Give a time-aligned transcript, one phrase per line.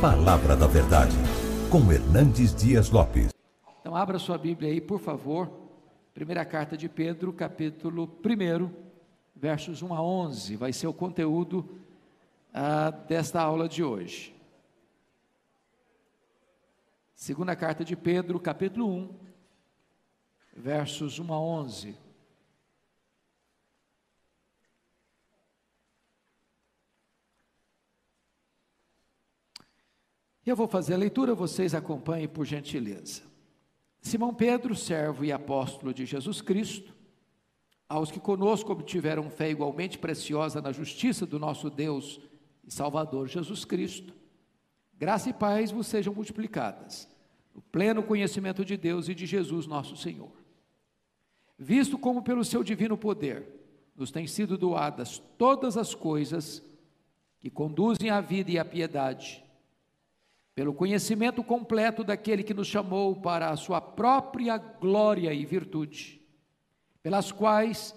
[0.00, 1.16] Palavra da Verdade,
[1.70, 3.30] com Hernandes Dias Lopes.
[3.80, 5.50] Então, abra sua Bíblia aí, por favor.
[6.12, 8.70] Primeira carta de Pedro, capítulo 1,
[9.34, 10.56] versos 1 a 11.
[10.56, 11.80] Vai ser o conteúdo
[12.52, 14.36] ah, desta aula de hoje.
[17.14, 19.14] Segunda carta de Pedro, capítulo 1,
[20.54, 21.96] versos 1 a 11.
[30.46, 33.22] Eu vou fazer a leitura, vocês acompanhem por gentileza.
[34.00, 36.94] Simão Pedro, servo e apóstolo de Jesus Cristo,
[37.88, 42.20] aos que conosco obtiveram fé igualmente preciosa na justiça do nosso Deus
[42.64, 44.14] e Salvador Jesus Cristo,
[44.94, 47.08] graça e paz vos sejam multiplicadas,
[47.52, 50.30] no pleno conhecimento de Deus e de Jesus nosso Senhor.
[51.58, 53.48] Visto como pelo seu divino poder
[53.96, 56.62] nos têm sido doadas todas as coisas
[57.40, 59.45] que conduzem à vida e à piedade,
[60.56, 66.18] pelo conhecimento completo daquele que nos chamou para a sua própria glória e virtude,
[67.02, 67.94] pelas quais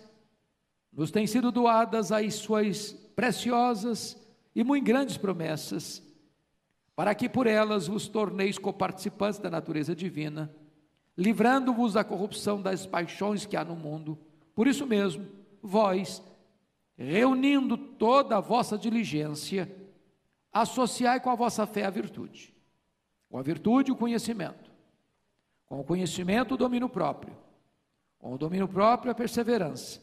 [0.91, 4.21] nos têm sido doadas as suas preciosas
[4.53, 6.03] e muito grandes promessas,
[6.97, 10.53] para que por elas vos torneis coparticipantes da natureza divina,
[11.17, 14.19] livrando-vos da corrupção das paixões que há no mundo.
[14.53, 15.25] Por isso mesmo,
[15.61, 16.21] vós,
[16.97, 19.73] reunindo toda a vossa diligência,
[20.51, 22.53] associai com a vossa fé a virtude,
[23.29, 24.71] com a virtude o conhecimento,
[25.67, 27.35] com o conhecimento o domínio próprio,
[28.17, 30.01] com o domínio próprio a perseverança,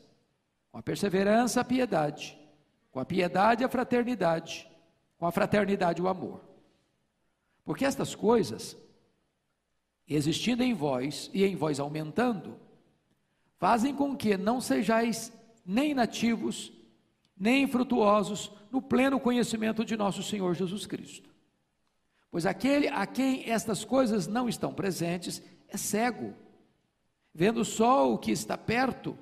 [0.70, 2.38] com a perseverança a piedade,
[2.90, 4.70] com a piedade a fraternidade,
[5.18, 6.40] com a fraternidade o amor.
[7.64, 8.76] Porque estas coisas,
[10.06, 12.56] existindo em vós e em vós aumentando,
[13.58, 15.32] fazem com que não sejais
[15.64, 16.72] nem nativos,
[17.36, 21.35] nem frutuosos no pleno conhecimento de nosso Senhor Jesus Cristo.
[22.36, 26.34] Pois aquele a quem estas coisas não estão presentes é cego,
[27.32, 29.16] vendo só o que está perto,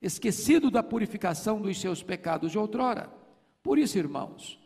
[0.00, 3.12] esquecido da purificação dos seus pecados de outrora.
[3.60, 4.56] Por isso, irmãos,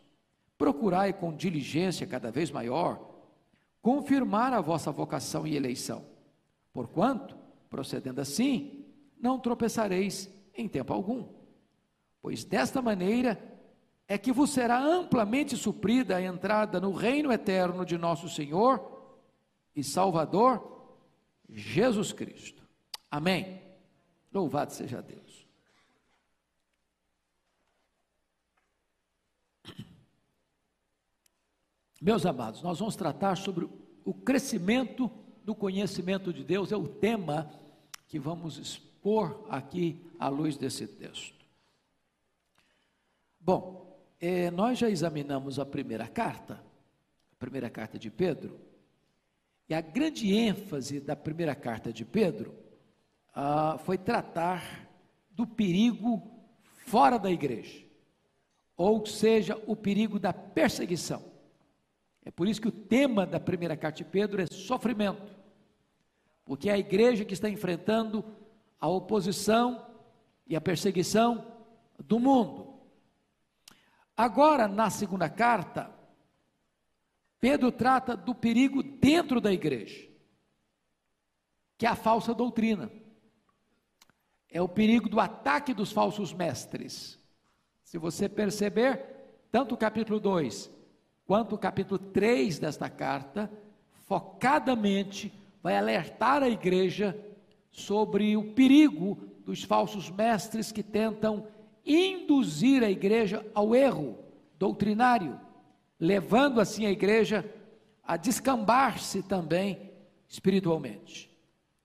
[0.55, 3.09] procurai com diligência cada vez maior
[3.81, 6.05] confirmar a vossa vocação e eleição,
[6.71, 7.35] porquanto,
[7.71, 8.85] procedendo assim,
[9.19, 11.27] não tropeçareis em tempo algum.
[12.21, 13.43] Pois desta maneira
[14.11, 19.15] é que vos será amplamente suprida a entrada no reino eterno de nosso Senhor
[19.75, 20.97] e Salvador
[21.47, 22.67] Jesus Cristo.
[23.11, 23.61] Amém.
[24.33, 25.47] Louvado seja Deus.
[32.01, 33.69] Meus amados, nós vamos tratar sobre
[34.03, 35.11] o crescimento
[35.43, 37.51] do conhecimento de Deus, é o tema
[38.07, 41.45] que vamos expor aqui à luz desse texto.
[43.39, 43.88] Bom,
[44.19, 46.61] é, nós já examinamos a primeira carta,
[47.31, 48.59] a primeira carta de Pedro,
[49.67, 52.55] e a grande ênfase da primeira carta de Pedro
[53.33, 54.89] ah, foi tratar
[55.31, 56.21] do perigo
[56.85, 57.85] fora da igreja,
[58.75, 61.23] ou seja, o perigo da perseguição.
[62.25, 65.33] É por isso que o tema da primeira carta de Pedro é sofrimento,
[66.43, 68.25] porque é a igreja que está enfrentando
[68.81, 69.85] a oposição
[70.47, 71.45] e a perseguição
[71.99, 72.68] do mundo.
[74.19, 75.89] Agora, na segunda carta,
[77.39, 80.09] Pedro trata do perigo dentro da igreja,
[81.77, 82.91] que é a falsa doutrina.
[84.49, 87.17] É o perigo do ataque dos falsos mestres.
[87.81, 90.69] Se você perceber, tanto o capítulo 2
[91.25, 93.49] quanto o capítulo 3 desta carta,
[94.05, 95.31] focadamente
[95.63, 97.17] vai alertar a igreja
[97.71, 99.15] sobre o perigo
[99.45, 101.47] dos falsos mestres que tentam
[101.85, 104.17] induzir a igreja ao erro
[104.57, 105.39] doutrinário,
[105.99, 107.45] levando assim a igreja
[108.03, 109.91] a descambar-se também
[110.27, 111.29] espiritualmente.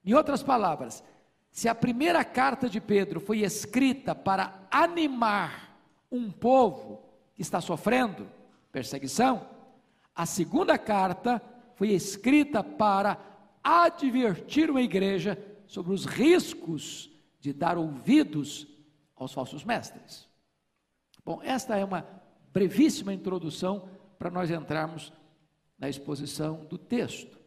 [0.03, 1.03] Em outras palavras,
[1.49, 5.79] se a primeira carta de Pedro foi escrita para animar
[6.11, 7.01] um povo
[7.33, 8.27] que está sofrendo
[8.71, 9.47] perseguição,
[10.15, 11.41] a segunda carta
[11.75, 13.17] foi escrita para
[13.63, 17.09] advertir uma igreja sobre os riscos
[17.39, 18.67] de dar ouvidos
[19.15, 20.27] aos falsos mestres.
[21.23, 22.05] Bom, esta é uma
[22.51, 25.11] brevíssima introdução para nós entrarmos
[25.77, 27.37] na exposição do texto.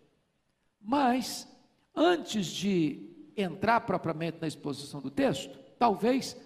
[0.81, 1.49] Mas,
[1.95, 6.37] antes de entrar propriamente na exposição do texto, talvez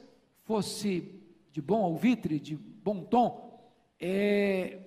[0.44, 1.20] fosse
[1.50, 3.52] de bom alvitre, de bom tom,
[3.98, 4.80] é,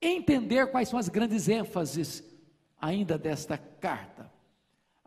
[0.00, 2.24] entender quais são as grandes ênfases
[2.80, 4.30] ainda desta carta.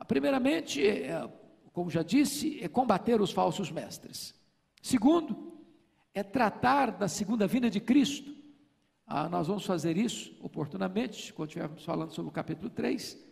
[0.07, 1.29] Primeiramente, é,
[1.75, 4.33] como já disse, é combater os falsos mestres.
[4.81, 5.59] Segundo,
[6.13, 8.33] é tratar da segunda vinda de Cristo,
[9.07, 13.23] Ah, nós vamos fazer isso oportunamente, quando estivermos falando sobre o capítulo 3,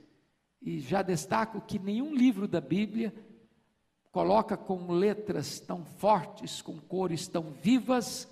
[0.62, 3.12] e já destaco que nenhum livro da Bíblia
[4.12, 8.28] coloca com letras tão fortes, com cores tão vivas,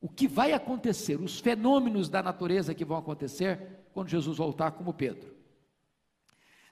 [0.00, 4.94] o que vai acontecer, os fenômenos da natureza que vão acontecer quando Jesus voltar, como
[4.94, 5.31] Pedro.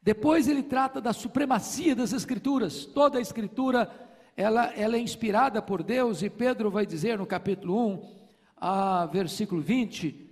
[0.03, 3.91] Depois ele trata da supremacia das Escrituras, toda a Escritura
[4.37, 8.21] ela, ela é inspirada por Deus, e Pedro vai dizer no capítulo 1,
[8.57, 10.29] a versículo 20,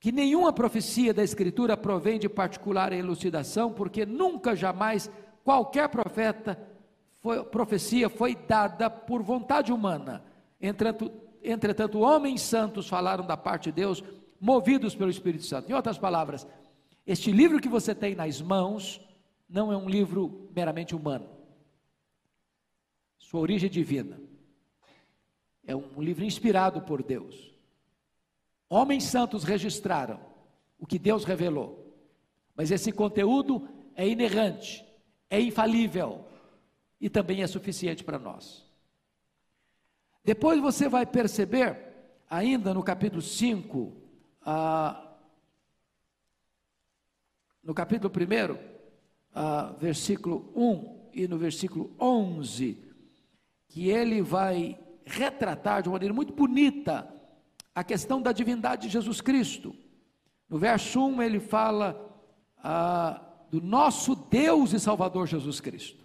[0.00, 5.08] que nenhuma profecia da Escritura provém de particular elucidação, porque nunca jamais
[5.44, 6.58] qualquer profeta
[7.20, 10.24] foi, profecia foi dada por vontade humana.
[10.60, 11.12] Entretanto,
[11.44, 14.02] entretanto, homens santos falaram da parte de Deus,
[14.40, 15.70] movidos pelo Espírito Santo.
[15.70, 16.46] Em outras palavras,
[17.06, 19.00] este livro que você tem nas mãos
[19.48, 21.28] não é um livro meramente humano.
[23.18, 24.20] Sua origem é divina.
[25.64, 27.52] É um livro inspirado por Deus.
[28.68, 30.20] Homens santos registraram
[30.78, 31.94] o que Deus revelou.
[32.54, 34.84] Mas esse conteúdo é inerrante,
[35.28, 36.26] é infalível
[37.00, 38.64] e também é suficiente para nós.
[40.24, 41.78] Depois você vai perceber,
[42.30, 43.92] ainda no capítulo 5,
[44.42, 45.11] ah,
[47.62, 48.58] no capítulo 1,
[49.34, 52.78] ah, versículo 1 e no versículo 11,
[53.68, 57.08] que ele vai retratar de uma maneira muito bonita
[57.74, 59.74] a questão da divindade de Jesus Cristo.
[60.48, 62.20] No verso 1 ele fala
[62.58, 63.20] ah,
[63.50, 66.04] do nosso Deus e Salvador Jesus Cristo.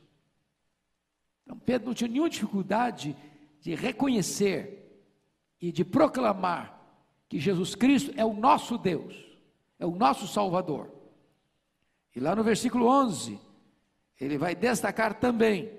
[1.43, 3.15] Então Pedro não tinha nenhuma dificuldade
[3.61, 5.03] de reconhecer
[5.59, 6.77] e de proclamar
[7.27, 9.15] que Jesus Cristo é o nosso Deus,
[9.79, 10.96] é o nosso Salvador.
[12.17, 13.39] E lá no versículo 11,
[14.19, 15.71] ele vai destacar também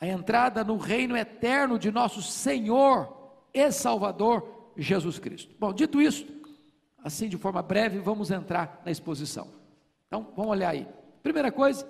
[0.00, 3.12] a entrada no reino eterno de nosso Senhor
[3.52, 5.52] e Salvador Jesus Cristo.
[5.58, 6.24] Bom, dito isso,
[7.02, 9.48] assim de forma breve, vamos entrar na exposição.
[10.06, 10.86] Então, vamos olhar aí.
[11.24, 11.84] Primeira coisa,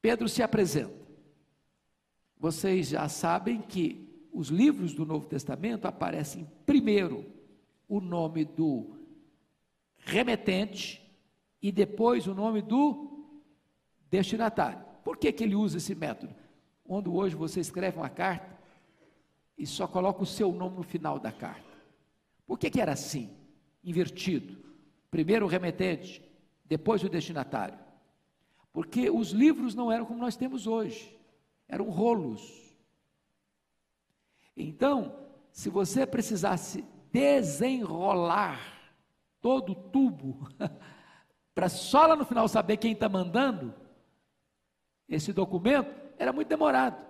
[0.00, 1.06] Pedro se apresenta.
[2.36, 7.32] Vocês já sabem que os livros do Novo Testamento aparecem primeiro
[7.88, 8.96] o nome do
[9.98, 11.01] remetente
[11.62, 13.26] e depois o nome do
[14.10, 14.84] destinatário.
[15.04, 16.34] Por que, que ele usa esse método?
[16.84, 18.58] Quando hoje você escreve uma carta
[19.56, 21.72] e só coloca o seu nome no final da carta.
[22.46, 23.30] Por que, que era assim?
[23.82, 24.58] Invertido.
[25.10, 26.22] Primeiro o remetente,
[26.64, 27.78] depois o destinatário.
[28.72, 31.22] Porque os livros não eram como nós temos hoje
[31.72, 32.76] eram rolos.
[34.54, 35.16] Então,
[35.50, 38.60] se você precisasse desenrolar
[39.40, 40.46] todo o tubo,
[41.54, 43.74] para só lá no final saber quem está mandando
[45.08, 47.04] esse documento, era muito demorado.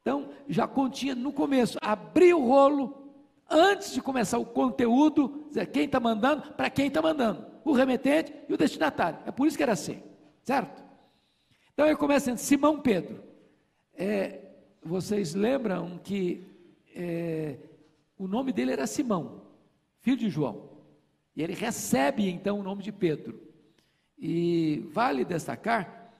[0.00, 3.12] Então, já continha no começo, abrir o rolo,
[3.48, 8.34] antes de começar o conteúdo, dizer quem está mandando, para quem está mandando, o remetente
[8.48, 9.18] e o destinatário.
[9.26, 10.02] É por isso que era assim,
[10.42, 10.82] certo?
[11.72, 13.22] Então, ele começa em Simão Pedro.
[13.94, 14.40] É,
[14.82, 16.44] vocês lembram que
[16.94, 17.56] é,
[18.16, 19.42] o nome dele era Simão,
[20.00, 20.70] filho de João.
[21.36, 23.47] E ele recebe então o nome de Pedro.
[24.18, 26.12] E vale destacar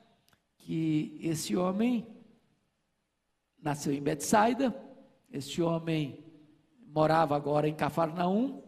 [0.57, 2.07] que esse homem
[3.61, 4.75] nasceu em Betsaida,
[5.33, 6.25] esse homem
[6.87, 8.63] morava agora em Cafarnaum,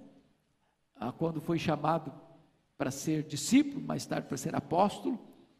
[0.96, 2.12] ah, quando foi chamado
[2.76, 5.18] para ser discípulo, mais tarde para ser apóstolo.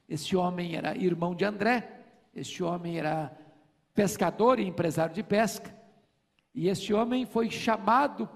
[0.08, 2.00] Esse homem era irmão de André,
[2.34, 3.36] este homem era
[3.94, 5.74] pescador e empresário de pesca,
[6.54, 8.28] e este homem foi chamado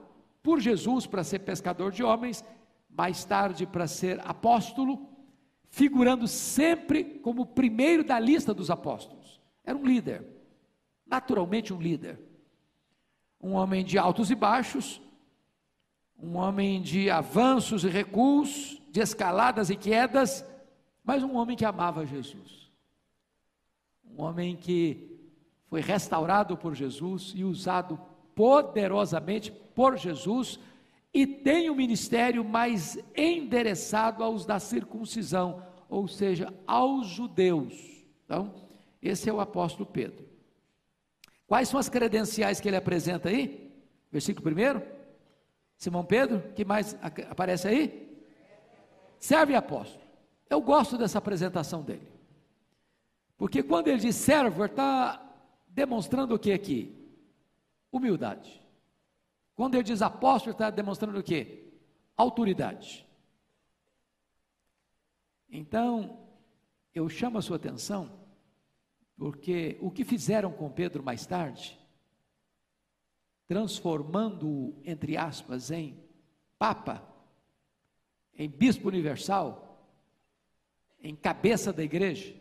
[0.42, 2.44] por Jesus para ser pescador de homens,
[2.88, 5.13] mais tarde para ser apóstolo,
[5.75, 9.40] figurando sempre como o primeiro da lista dos apóstolos.
[9.64, 10.25] Era um líder,
[11.04, 12.21] naturalmente um líder.
[13.43, 15.02] Um homem de altos e baixos,
[16.16, 20.47] um homem de avanços e recuos, de escaladas e quedas,
[21.02, 22.71] mas um homem que amava Jesus.
[24.04, 25.11] Um homem que
[25.66, 27.99] foi restaurado por Jesus e usado
[28.33, 30.61] poderosamente por Jesus
[31.14, 38.04] e tem o ministério mais endereçado aos da circuncisão, ou seja, aos judeus.
[38.25, 38.52] Então,
[39.00, 40.26] esse é o apóstolo Pedro.
[41.47, 43.73] Quais são as credenciais que ele apresenta aí?
[44.11, 44.83] Versículo 1.
[45.76, 46.97] Simão Pedro, que mais
[47.30, 48.18] aparece aí?
[49.16, 50.02] Serve apóstolo.
[50.50, 52.09] Eu gosto dessa apresentação dele.
[53.37, 55.21] Porque quando ele diz servo, está
[55.68, 56.92] demonstrando o que aqui?
[57.92, 58.63] Humildade.
[59.54, 61.73] Quando ele diz apóstolo, está demonstrando o que?
[62.16, 63.06] Autoridade.
[65.49, 66.18] Então,
[66.92, 68.11] eu chamo a sua atenção,
[69.16, 71.78] porque o que fizeram com Pedro mais tarde,
[73.46, 76.02] transformando-o, entre aspas, em
[76.58, 77.06] papa,
[78.37, 79.87] em bispo universal,
[81.00, 82.34] em cabeça da igreja,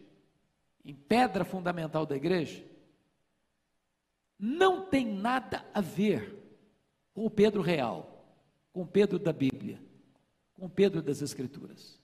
[0.84, 2.65] em pedra fundamental da igreja,
[4.39, 6.43] não tem nada a ver
[7.13, 8.25] com o Pedro real,
[8.72, 9.79] com o Pedro da Bíblia,
[10.53, 12.01] com o Pedro das Escrituras.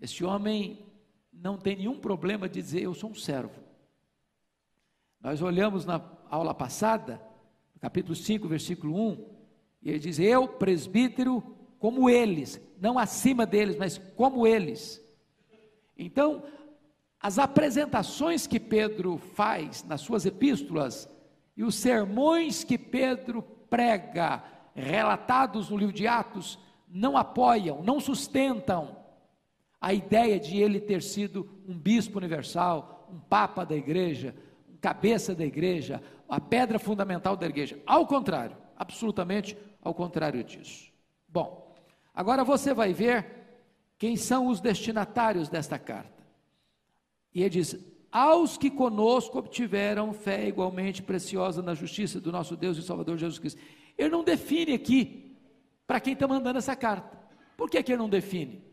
[0.00, 0.86] Este homem
[1.32, 3.60] não tem nenhum problema de dizer eu sou um servo.
[5.20, 6.00] Nós olhamos na
[6.30, 7.20] aula passada,
[7.80, 9.26] capítulo 5, versículo 1,
[9.82, 11.42] e ele diz: Eu, presbítero,
[11.78, 15.02] como eles, não acima deles, mas como eles.
[15.96, 16.42] Então,
[17.20, 21.06] as apresentações que Pedro faz nas suas epístolas
[21.60, 24.42] e os sermões que Pedro prega,
[24.74, 28.96] relatados no livro de Atos, não apoiam, não sustentam
[29.78, 34.34] a ideia de ele ter sido um bispo universal, um papa da igreja,
[34.72, 37.78] um cabeça da igreja, a pedra fundamental da igreja.
[37.84, 40.90] Ao contrário, absolutamente ao contrário disso.
[41.28, 41.76] Bom,
[42.14, 43.26] agora você vai ver
[43.98, 46.24] quem são os destinatários desta carta.
[47.34, 47.76] E ele diz:
[48.12, 53.38] Aos que conosco obtiveram fé igualmente preciosa na justiça do nosso Deus e Salvador Jesus
[53.38, 53.60] Cristo.
[53.96, 55.36] Ele não define aqui
[55.86, 57.18] para quem está mandando essa carta.
[57.56, 58.64] Por que, que ele não define?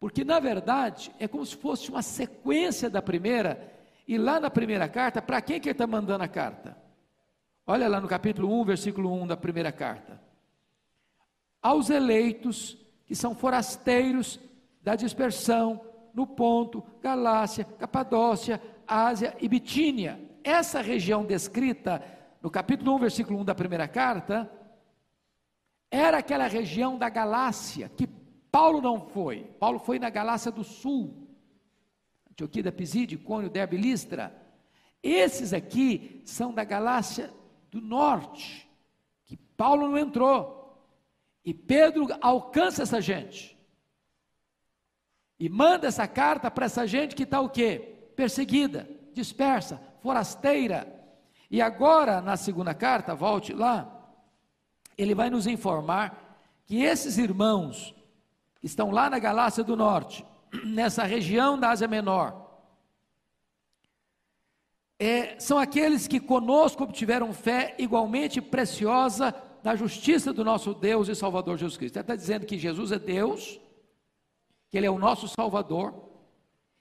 [0.00, 3.72] Porque, na verdade, é como se fosse uma sequência da primeira,
[4.08, 6.76] e lá na primeira carta, para quem que ele está mandando a carta?
[7.66, 10.20] Olha lá no capítulo 1, versículo 1 da primeira carta.
[11.62, 14.40] Aos eleitos que são forasteiros
[14.82, 20.20] da dispersão, no Ponto, Galácia, Capadócia, Ásia e Bitínia.
[20.42, 22.02] Essa região descrita
[22.42, 24.50] no capítulo 1, versículo 1 da primeira carta,
[25.90, 28.06] era aquela região da Galácia, que
[28.50, 29.44] Paulo não foi.
[29.58, 31.28] Paulo foi na Galácia do Sul,
[32.30, 34.34] Antioquia da Pisídia, Cônio, Derbe Listra.
[35.02, 37.30] Esses aqui são da Galácia
[37.70, 38.68] do Norte,
[39.26, 40.58] que Paulo não entrou.
[41.44, 43.58] E Pedro alcança essa gente.
[45.40, 48.10] E manda essa carta para essa gente que está o quê?
[48.14, 50.86] Perseguida, dispersa, forasteira.
[51.50, 53.90] E agora, na segunda carta, volte lá,
[54.98, 57.94] ele vai nos informar que esses irmãos
[58.60, 60.26] que estão lá na Galácia do Norte,
[60.62, 62.48] nessa região da Ásia Menor,
[64.98, 71.14] é, são aqueles que conosco obtiveram fé igualmente preciosa na justiça do nosso Deus e
[71.14, 71.96] Salvador Jesus Cristo.
[71.96, 73.58] Ele está dizendo que Jesus é Deus,
[74.70, 76.08] que Ele é o nosso Salvador,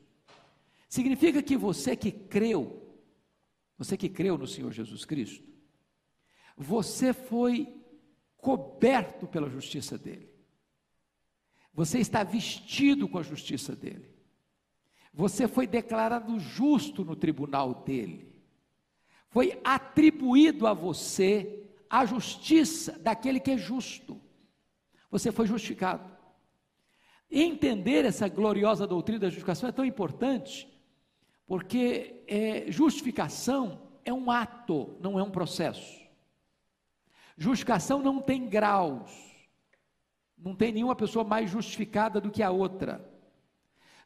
[0.89, 2.83] Significa que você que creu,
[3.79, 5.45] você que creu no Senhor Jesus Cristo,
[6.57, 7.75] você foi
[8.37, 10.32] coberto pela justiça dele.
[11.75, 14.11] Você está vestido com a justiça dele.
[15.13, 18.33] Você foi declarado justo no tribunal dele.
[19.29, 24.21] Foi atribuído a você a justiça daquele que é justo.
[25.11, 26.11] Você foi justificado.
[27.31, 30.69] Entender essa gloriosa doutrina da justificação é tão importante,
[31.47, 36.01] porque é, justificação é um ato, não é um processo.
[37.37, 39.32] Justificação não tem graus.
[40.45, 43.09] Não tem nenhuma pessoa mais justificada do que a outra.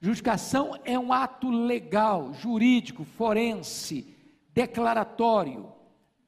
[0.01, 4.15] Justificação é um ato legal, jurídico, forense,
[4.53, 5.73] declaratório,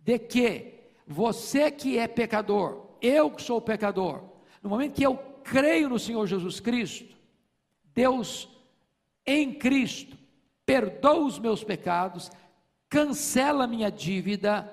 [0.00, 0.74] de que
[1.06, 4.22] você que é pecador, eu que sou pecador,
[4.62, 7.14] no momento que eu creio no Senhor Jesus Cristo,
[7.94, 8.48] Deus
[9.26, 10.16] em Cristo
[10.64, 12.30] perdoa os meus pecados,
[12.88, 14.70] cancela minha dívida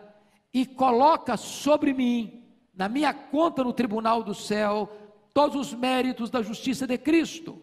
[0.53, 4.89] e coloca sobre mim, na minha conta no tribunal do céu,
[5.35, 7.61] todos os méritos da justiça de Cristo,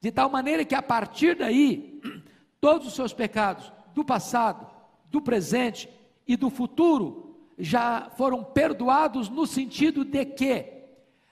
[0.00, 2.00] de tal maneira que a partir daí,
[2.60, 4.64] todos os seus pecados do passado,
[5.06, 5.90] do presente
[6.24, 10.72] e do futuro já foram perdoados no sentido de que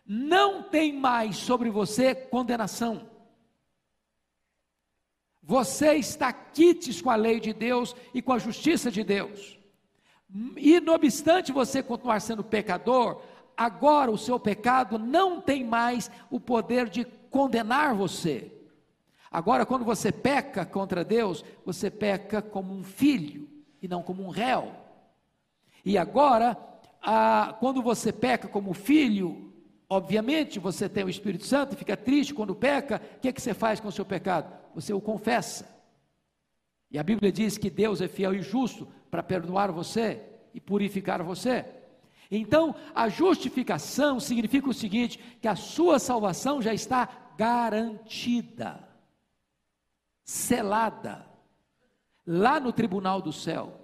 [0.04, 3.08] não tem mais sobre você condenação.
[5.40, 9.56] Você está quites com a lei de Deus e com a justiça de Deus.
[10.56, 13.22] E não obstante você continuar sendo pecador,
[13.58, 18.52] agora o seu pecado não tem mais o poder de condenar você.
[19.30, 23.48] Agora, quando você peca contra Deus, você peca como um filho
[23.82, 24.72] e não como um réu.
[25.84, 26.56] E agora,
[27.58, 29.52] quando você peca como filho,
[29.90, 33.42] obviamente você tem o Espírito Santo e fica triste quando peca, o que, é que
[33.42, 34.56] você faz com o seu pecado?
[34.74, 35.68] Você o confessa.
[36.90, 40.22] E a Bíblia diz que Deus é fiel e justo para perdoar você
[40.54, 41.66] e purificar você.
[42.30, 48.86] Então, a justificação significa o seguinte: que a sua salvação já está garantida,
[50.24, 51.26] selada,
[52.26, 53.80] lá no tribunal do céu.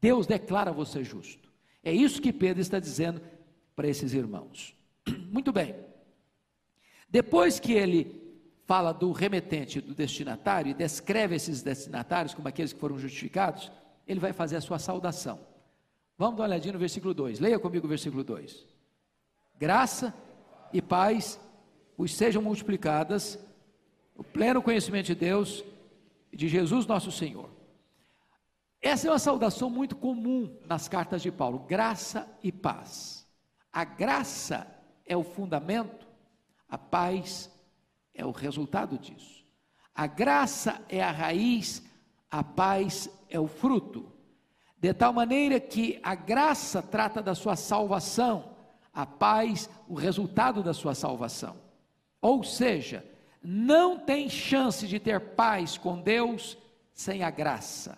[0.00, 1.50] Deus declara você justo.
[1.82, 3.20] É isso que Pedro está dizendo
[3.74, 4.76] para esses irmãos.
[5.30, 5.74] Muito bem.
[7.08, 8.22] Depois que ele
[8.66, 13.70] fala do remetente, do destinatário, e descreve esses destinatários como aqueles que foram justificados,
[14.06, 15.53] ele vai fazer a sua saudação.
[16.16, 17.40] Vamos dar uma olhadinha no versículo 2.
[17.40, 18.66] Leia comigo o versículo 2.
[19.56, 20.14] Graça
[20.72, 21.40] e paz
[21.96, 23.38] os sejam multiplicadas,
[24.14, 25.64] o pleno conhecimento de Deus
[26.32, 27.50] e de Jesus nosso Senhor.
[28.80, 33.26] Essa é uma saudação muito comum nas cartas de Paulo: graça e paz.
[33.72, 34.66] A graça
[35.06, 36.06] é o fundamento,
[36.68, 37.50] a paz
[38.14, 39.42] é o resultado disso.
[39.94, 41.82] A graça é a raiz,
[42.30, 44.13] a paz é o fruto.
[44.84, 48.50] De tal maneira que a graça trata da sua salvação,
[48.92, 51.56] a paz, o resultado da sua salvação.
[52.20, 53.02] Ou seja,
[53.42, 56.58] não tem chance de ter paz com Deus
[56.92, 57.96] sem a graça.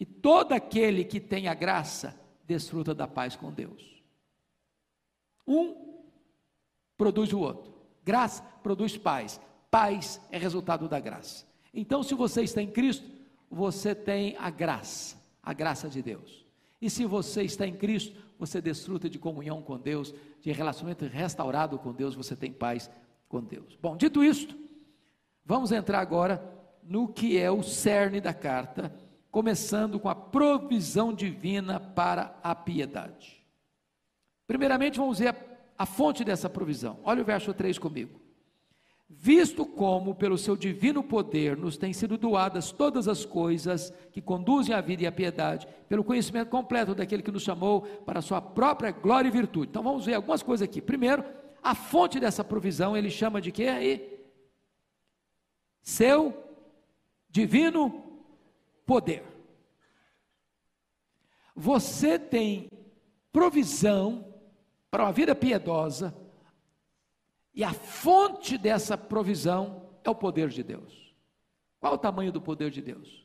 [0.00, 4.02] E todo aquele que tem a graça desfruta da paz com Deus.
[5.46, 6.00] Um
[6.98, 7.72] produz o outro.
[8.02, 9.40] Graça produz paz.
[9.70, 11.46] Paz é resultado da graça.
[11.72, 13.08] Então, se você está em Cristo,
[13.48, 16.44] você tem a graça a graça de Deus.
[16.80, 21.78] E se você está em Cristo, você desfruta de comunhão com Deus, de relacionamento restaurado
[21.78, 22.90] com Deus, você tem paz
[23.28, 23.78] com Deus.
[23.80, 24.56] Bom, dito isto,
[25.44, 26.42] vamos entrar agora
[26.82, 28.94] no que é o cerne da carta,
[29.30, 33.44] começando com a provisão divina para a piedade.
[34.46, 35.36] Primeiramente, vamos ver a,
[35.78, 37.00] a fonte dessa provisão.
[37.02, 38.23] Olha o verso 3 comigo
[39.08, 44.74] visto como, pelo seu divino poder, nos têm sido doadas todas as coisas que conduzem
[44.74, 48.40] à vida e à piedade, pelo conhecimento completo daquele que nos chamou para a sua
[48.40, 49.68] própria glória e virtude.
[49.68, 50.80] Então vamos ver algumas coisas aqui.
[50.80, 51.24] Primeiro,
[51.62, 54.20] a fonte dessa provisão, ele chama de quê aí?
[55.82, 56.34] Seu
[57.28, 58.02] divino
[58.86, 59.24] poder.
[61.54, 62.70] Você tem
[63.32, 64.34] provisão
[64.90, 66.14] para uma vida piedosa
[67.54, 71.14] e a fonte dessa provisão é o poder de Deus.
[71.78, 73.24] Qual o tamanho do poder de Deus?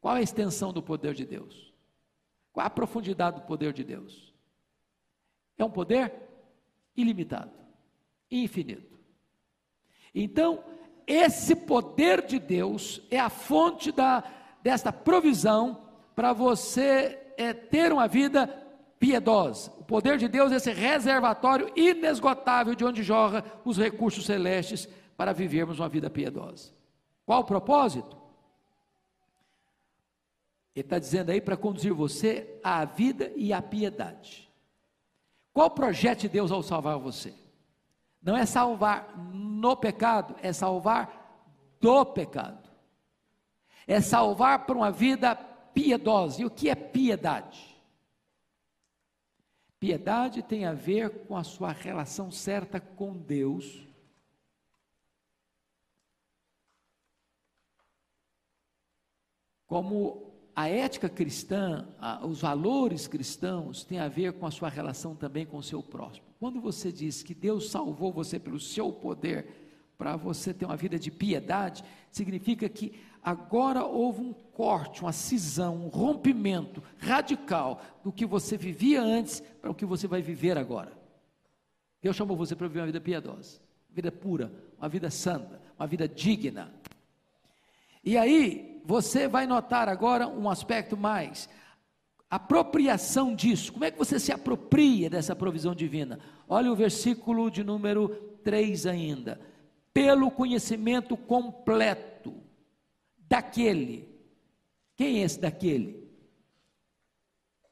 [0.00, 1.74] Qual a extensão do poder de Deus?
[2.52, 4.32] Qual a profundidade do poder de Deus?
[5.58, 6.12] É um poder
[6.96, 7.52] ilimitado,
[8.30, 8.98] infinito.
[10.14, 10.64] Então,
[11.06, 14.22] esse poder de Deus é a fonte da,
[14.62, 18.46] desta provisão para você é, ter uma vida
[19.00, 19.72] piedosa.
[19.78, 24.86] O poder de Deus é esse reservatório inesgotável de onde jorra os recursos celestes
[25.16, 26.72] para vivermos uma vida piedosa.
[27.24, 28.16] Qual o propósito?
[30.76, 34.48] Ele está dizendo aí para conduzir você à vida e à piedade.
[35.52, 37.34] Qual o projeto de Deus ao salvar você?
[38.22, 41.48] Não é salvar no pecado, é salvar
[41.80, 42.68] do pecado.
[43.86, 46.42] É salvar para uma vida piedosa.
[46.42, 47.69] E o que é piedade?
[49.80, 53.88] Piedade tem a ver com a sua relação certa com Deus.
[59.66, 61.88] Como a ética cristã,
[62.22, 66.26] os valores cristãos têm a ver com a sua relação também com o seu próximo.
[66.38, 70.98] Quando você diz que Deus salvou você pelo seu poder, para você ter uma vida
[70.98, 78.26] de piedade, significa que agora houve um corte, uma cisão, um rompimento radical do que
[78.26, 80.92] você vivia antes para o que você vai viver agora.
[82.02, 85.86] Deus chamou você para viver uma vida piedosa, uma vida pura, uma vida santa, uma
[85.86, 86.72] vida digna.
[88.02, 91.48] E aí, você vai notar agora um aspecto mais
[92.30, 93.72] apropriação disso.
[93.72, 96.20] Como é que você se apropria dessa provisão divina?
[96.48, 98.08] Olha o versículo de número
[98.42, 99.40] 3 ainda
[99.92, 102.09] pelo conhecimento completo
[103.30, 104.08] daquele.
[104.96, 106.10] Quem é esse daquele?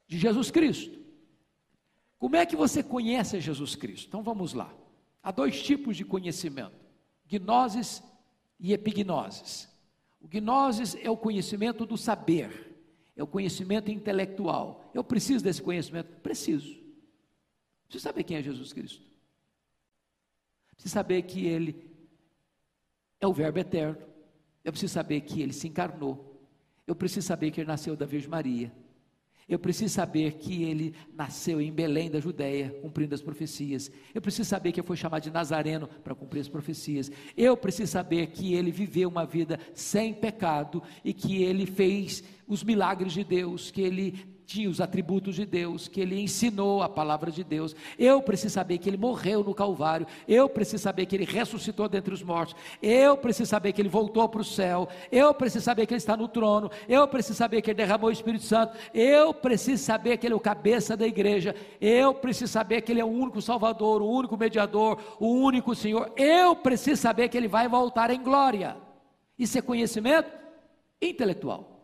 [0.07, 0.97] De Jesus Cristo.
[2.17, 4.07] Como é que você conhece Jesus Cristo?
[4.07, 4.73] Então vamos lá.
[5.21, 6.73] Há dois tipos de conhecimento:
[7.27, 8.03] gnoses
[8.59, 9.69] e epignoses.
[10.21, 12.77] O gnoses é o conhecimento do saber,
[13.17, 14.91] é o conhecimento intelectual.
[14.95, 16.09] Eu preciso desse conhecimento?
[16.21, 16.79] Preciso.
[17.85, 19.03] Preciso saber quem é Jesus Cristo.
[20.73, 21.89] Preciso saber que ele
[23.21, 24.09] é o Verbo eterno.
[24.69, 26.39] Eu preciso saber que ele se encarnou.
[26.87, 28.71] Eu preciso saber que ele nasceu da Virgem Maria.
[29.49, 33.91] Eu preciso saber que ele nasceu em Belém da Judéia, cumprindo as profecias.
[34.15, 37.11] Eu preciso saber que ele foi chamado de Nazareno para cumprir as profecias.
[37.35, 42.63] Eu preciso saber que ele viveu uma vida sem pecado e que ele fez os
[42.63, 47.31] milagres de Deus, que ele tinha os atributos de Deus, que ele ensinou a palavra
[47.31, 47.77] de Deus.
[47.99, 50.07] Eu preciso saber que ele morreu no Calvário.
[50.27, 52.57] Eu preciso saber que ele ressuscitou dentre os mortos.
[52.81, 54.89] Eu preciso saber que ele voltou para o céu.
[55.13, 56.71] Eu preciso saber que ele está no trono.
[56.89, 58.75] Eu preciso saber que ele derramou o Espírito Santo.
[58.95, 61.55] Eu preciso saber que ele é o cabeça da igreja.
[61.79, 66.11] Eu preciso saber que ele é o único Salvador, o único mediador, o único Senhor.
[66.17, 68.79] Eu preciso saber que ele vai voltar em glória.
[69.39, 70.33] Isso é conhecimento
[71.03, 71.78] intelectual.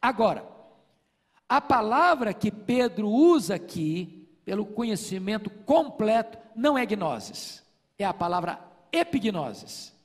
[0.00, 0.46] Agora,
[1.48, 7.64] a palavra que Pedro usa aqui, pelo conhecimento completo, não é gnosis,
[7.98, 8.60] é a palavra
[8.92, 9.96] epignosis.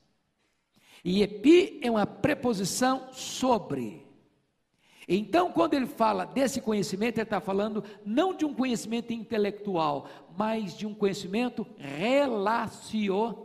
[1.04, 4.04] E epi é uma preposição sobre.
[5.06, 10.76] Então, quando ele fala desse conhecimento, ele está falando não de um conhecimento intelectual, mas
[10.76, 13.44] de um conhecimento relacional.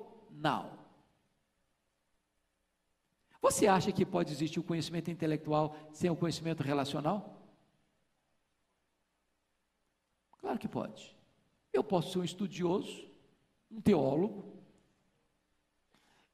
[3.41, 7.39] Você acha que pode existir o conhecimento intelectual sem o conhecimento relacional?
[10.39, 11.15] Claro que pode.
[11.71, 13.07] Eu posso ser um estudioso,
[13.71, 14.57] um teólogo.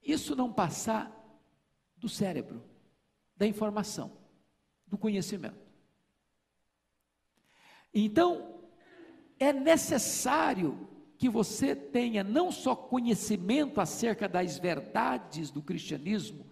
[0.02, 1.12] Isso não passar
[1.98, 2.63] do cérebro,
[3.36, 4.12] da informação,
[4.88, 5.65] do conhecimento.
[7.94, 8.62] Então,
[9.39, 10.88] é necessário
[11.18, 16.46] que você tenha não só conhecimento acerca das verdades do cristianismo,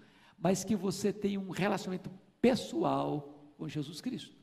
[0.44, 4.36] mas que você tenha um relacionamento pessoal com Jesus Cristo.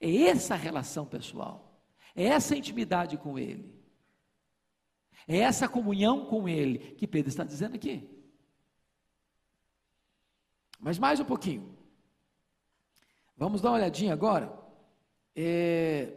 [0.00, 1.78] É essa relação pessoal,
[2.16, 3.70] é essa intimidade com Ele,
[5.28, 8.08] é essa comunhão com Ele que Pedro está dizendo aqui.
[10.78, 11.76] Mas mais um pouquinho.
[13.36, 14.58] Vamos dar uma olhadinha agora.
[15.36, 16.16] É,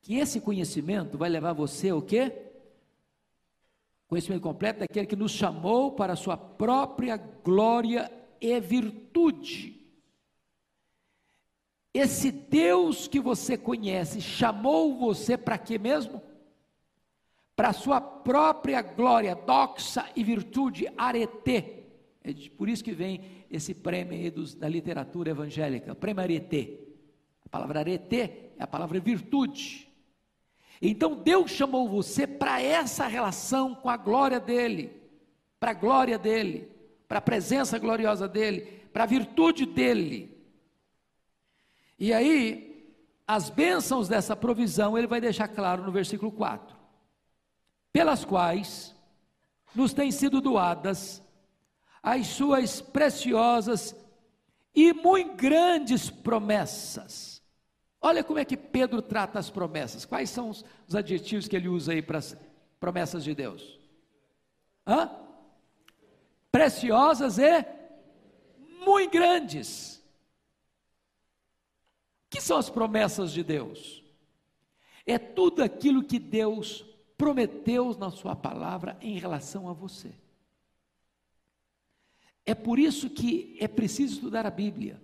[0.00, 2.49] que esse conhecimento vai levar você o quê?
[4.10, 9.80] Conhecimento completo daquele que nos chamou para a sua própria glória e virtude.
[11.94, 16.20] Esse Deus que você conhece chamou você para quê mesmo?
[17.54, 21.84] Para a sua própria glória, doxa e virtude, arete.
[22.24, 26.80] É por isso que vem esse prêmio aí dos, da literatura evangélica, prêmio arete.
[27.44, 29.88] A palavra arete é a palavra virtude.
[30.80, 34.90] Então Deus chamou você para essa relação com a glória dele,
[35.58, 36.70] para a glória dele,
[37.06, 38.62] para a presença gloriosa dele,
[38.92, 40.38] para a virtude dele.
[41.98, 42.94] E aí,
[43.26, 46.74] as bênçãos dessa provisão, ele vai deixar claro no versículo 4:
[47.92, 48.94] pelas quais
[49.74, 51.22] nos têm sido doadas
[52.02, 53.94] as suas preciosas
[54.74, 57.39] e muito grandes promessas
[58.00, 60.06] Olha como é que Pedro trata as promessas.
[60.06, 62.36] Quais são os, os adjetivos que ele usa aí para as
[62.78, 63.78] promessas de Deus?
[64.86, 65.10] Hã?
[66.50, 67.64] Preciosas e
[68.84, 69.96] muito grandes.
[72.26, 74.02] O que são as promessas de Deus?
[75.04, 76.86] É tudo aquilo que Deus
[77.18, 80.14] prometeu na Sua palavra em relação a você.
[82.46, 85.00] É por isso que é preciso estudar a Bíblia.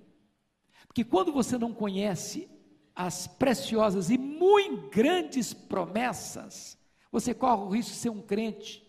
[0.87, 2.49] Porque quando você não conhece
[2.97, 6.79] as preciosas e muito grandes promessas,
[7.13, 8.83] você corre o risco de ser um crente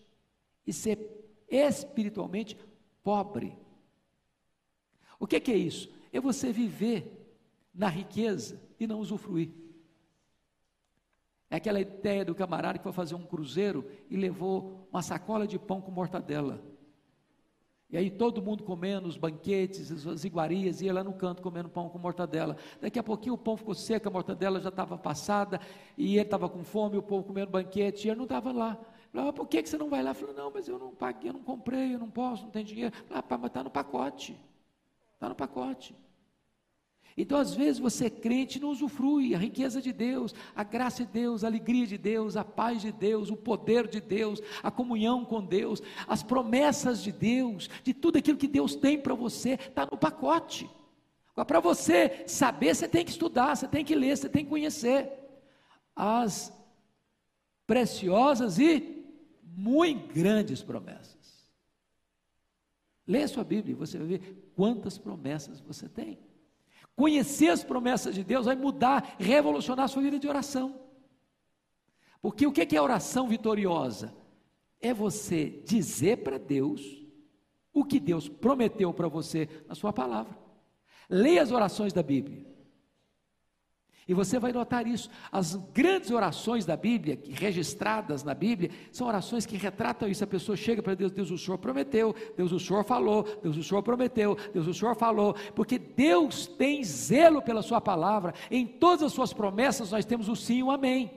[0.66, 0.98] e ser
[1.46, 2.56] espiritualmente
[3.04, 3.54] pobre.
[5.20, 5.92] O que, que é isso?
[6.10, 7.36] É você viver
[7.74, 9.50] na riqueza e não usufruir.
[11.50, 15.58] É aquela ideia do camarada que foi fazer um cruzeiro e levou uma sacola de
[15.58, 16.62] pão com mortadela.
[17.90, 21.88] E aí todo mundo comendo os banquetes, as iguarias, ia lá no canto comendo pão
[21.88, 22.56] com mortadela.
[22.80, 25.58] Daqui a pouquinho o pão ficou seco, a mortadela já estava passada,
[25.96, 28.78] e ele estava com fome, o povo comendo banquete, e ele não estava lá.
[29.10, 30.12] Falei, ah, por que, que você não vai lá?
[30.12, 32.94] Falei, não, mas eu não paguei, eu não comprei, eu não posso, não tenho dinheiro.
[33.06, 34.38] Falei, ah, mas está no pacote.
[35.14, 35.96] Está no pacote.
[37.20, 41.04] Então, às vezes, você é crente e não usufrui a riqueza de Deus, a graça
[41.04, 44.70] de Deus, a alegria de Deus, a paz de Deus, o poder de Deus, a
[44.70, 49.54] comunhão com Deus, as promessas de Deus, de tudo aquilo que Deus tem para você,
[49.54, 50.70] está no pacote.
[51.34, 55.10] Para você saber, você tem que estudar, você tem que ler, você tem que conhecer
[55.96, 56.52] as
[57.66, 59.04] preciosas e
[59.42, 61.50] muito grandes promessas.
[63.04, 66.27] Leia sua Bíblia e você vai ver quantas promessas você tem.
[66.98, 70.80] Conhecer as promessas de Deus vai mudar, revolucionar a sua vida de oração.
[72.20, 74.12] Porque o que é oração vitoriosa?
[74.80, 76.82] É você dizer para Deus
[77.72, 80.36] o que Deus prometeu para você na sua palavra.
[81.08, 82.44] Leia as orações da Bíblia.
[84.08, 85.10] E você vai notar isso.
[85.30, 90.24] As grandes orações da Bíblia, registradas na Bíblia, são orações que retratam isso.
[90.24, 93.62] A pessoa chega para Deus, Deus o Senhor prometeu, Deus o Senhor falou, Deus o
[93.62, 98.32] Senhor prometeu, Deus o Senhor falou, porque Deus tem zelo pela sua palavra.
[98.50, 101.10] Em todas as suas promessas nós temos o sim e o amém.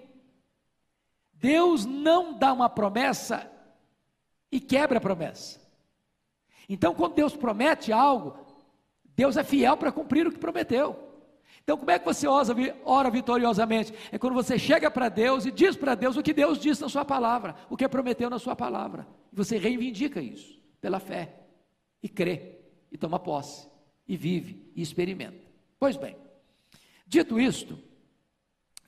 [1.33, 3.49] Deus não dá uma promessa
[4.51, 5.61] e quebra a promessa.
[6.67, 8.37] Então, quando Deus promete algo,
[9.15, 11.10] Deus é fiel para cumprir o que prometeu.
[11.63, 13.93] Então, como é que você ora vitoriosamente?
[14.11, 16.89] É quando você chega para Deus e diz para Deus o que Deus disse na
[16.89, 19.07] sua palavra, o que prometeu na sua palavra.
[19.31, 21.35] Você reivindica isso pela fé
[22.01, 22.59] e crê
[22.91, 23.67] e toma posse
[24.07, 25.39] e vive e experimenta.
[25.79, 26.17] Pois bem,
[27.07, 27.77] dito isto,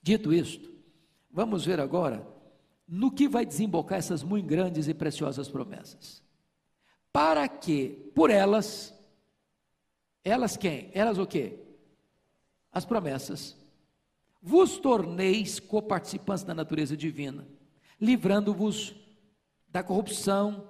[0.02, 0.70] dito isto,
[1.32, 2.28] vamos ver agora
[2.88, 6.22] no que vai desembocar essas muito grandes e preciosas promessas.
[7.12, 8.94] Para que por elas,
[10.24, 10.90] elas quem?
[10.94, 11.63] Elas o quê?
[12.74, 13.56] As promessas.
[14.42, 17.48] Vos torneis coparticipantes da natureza divina,
[18.02, 18.96] livrando-vos
[19.70, 20.68] da corrupção,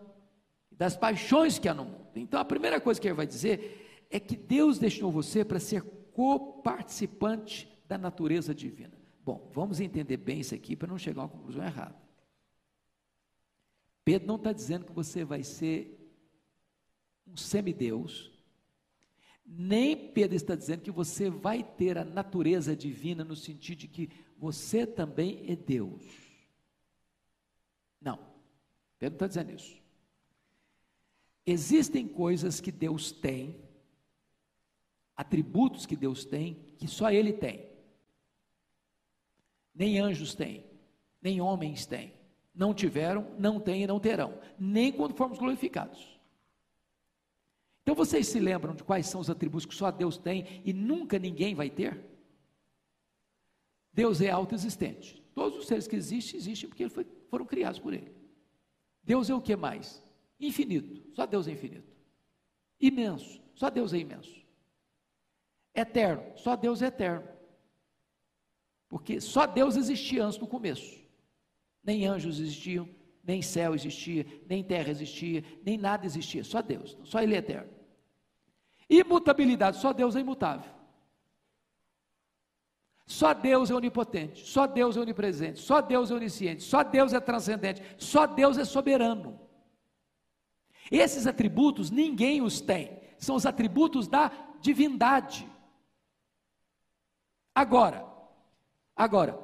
[0.70, 2.10] das paixões que há no mundo.
[2.16, 5.82] Então, a primeira coisa que ele vai dizer é que Deus deixou você para ser
[6.14, 8.94] coparticipante da natureza divina.
[9.26, 11.96] Bom, vamos entender bem isso aqui para não chegar a uma conclusão errada.
[14.04, 16.00] Pedro não está dizendo que você vai ser
[17.26, 18.33] um semideus,
[19.46, 24.10] nem Pedro está dizendo que você vai ter a natureza divina no sentido de que
[24.38, 26.04] você também é Deus.
[28.00, 28.20] Não,
[28.98, 29.82] Pedro está dizendo isso.
[31.46, 33.62] Existem coisas que Deus tem,
[35.16, 37.70] atributos que Deus tem, que só Ele tem.
[39.76, 40.66] Nem anjos têm,
[41.22, 42.14] nem homens têm.
[42.54, 46.13] Não tiveram, não têm e não terão, nem quando formos glorificados.
[47.84, 51.20] Então vocês se lembram de quais são os atributos que só Deus tem e nunca
[51.20, 52.02] ninguém vai ter?
[53.92, 55.22] Deus é autoexistente.
[55.36, 58.16] Todos os seres que existem, existem porque foi, foram criados por Ele.
[59.04, 60.02] Deus é o que mais?
[60.40, 61.14] Infinito.
[61.14, 61.94] Só Deus é infinito.
[62.80, 63.42] Imenso.
[63.54, 64.42] Só Deus é imenso.
[65.76, 66.24] Eterno.
[66.38, 67.28] Só Deus é eterno.
[68.88, 71.04] Porque só Deus existia antes do começo.
[71.84, 72.88] Nem anjos existiam,
[73.24, 77.73] nem céu existia, nem terra existia, nem nada existia, só Deus, só Ele é eterno.
[78.90, 80.72] Imutabilidade, só Deus é imutável.
[83.06, 87.20] Só Deus é onipotente, só Deus é onipresente, só Deus é onisciente, só Deus é
[87.20, 89.40] transcendente, só Deus é soberano.
[90.90, 95.48] Esses atributos ninguém os tem, são os atributos da divindade.
[97.54, 98.06] Agora,
[98.96, 99.38] agora,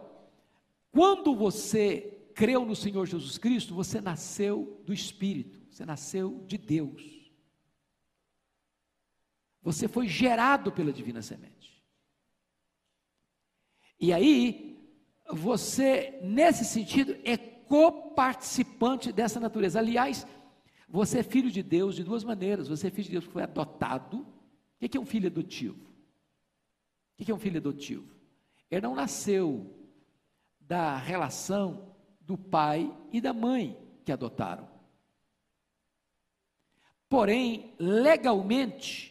[0.92, 7.19] quando você creu no Senhor Jesus Cristo, você nasceu do Espírito, você nasceu de Deus.
[9.62, 11.84] Você foi gerado pela divina semente.
[14.00, 14.80] E aí,
[15.30, 19.80] você, nesse sentido, é coparticipante dessa natureza.
[19.80, 20.26] Aliás,
[20.88, 22.68] você é filho de Deus de duas maneiras.
[22.68, 24.26] Você é filho de Deus que foi adotado.
[24.82, 25.88] O que é um filho adotivo?
[27.20, 28.16] O que é um filho adotivo?
[28.72, 29.76] Ele não nasceu
[30.60, 34.70] da relação do pai e da mãe que adotaram.
[37.10, 39.09] Porém, legalmente,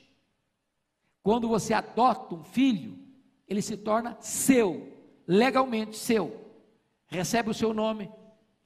[1.29, 2.99] quando você adota um filho,
[3.47, 6.55] ele se torna seu, legalmente seu.
[7.07, 8.11] Recebe o seu nome,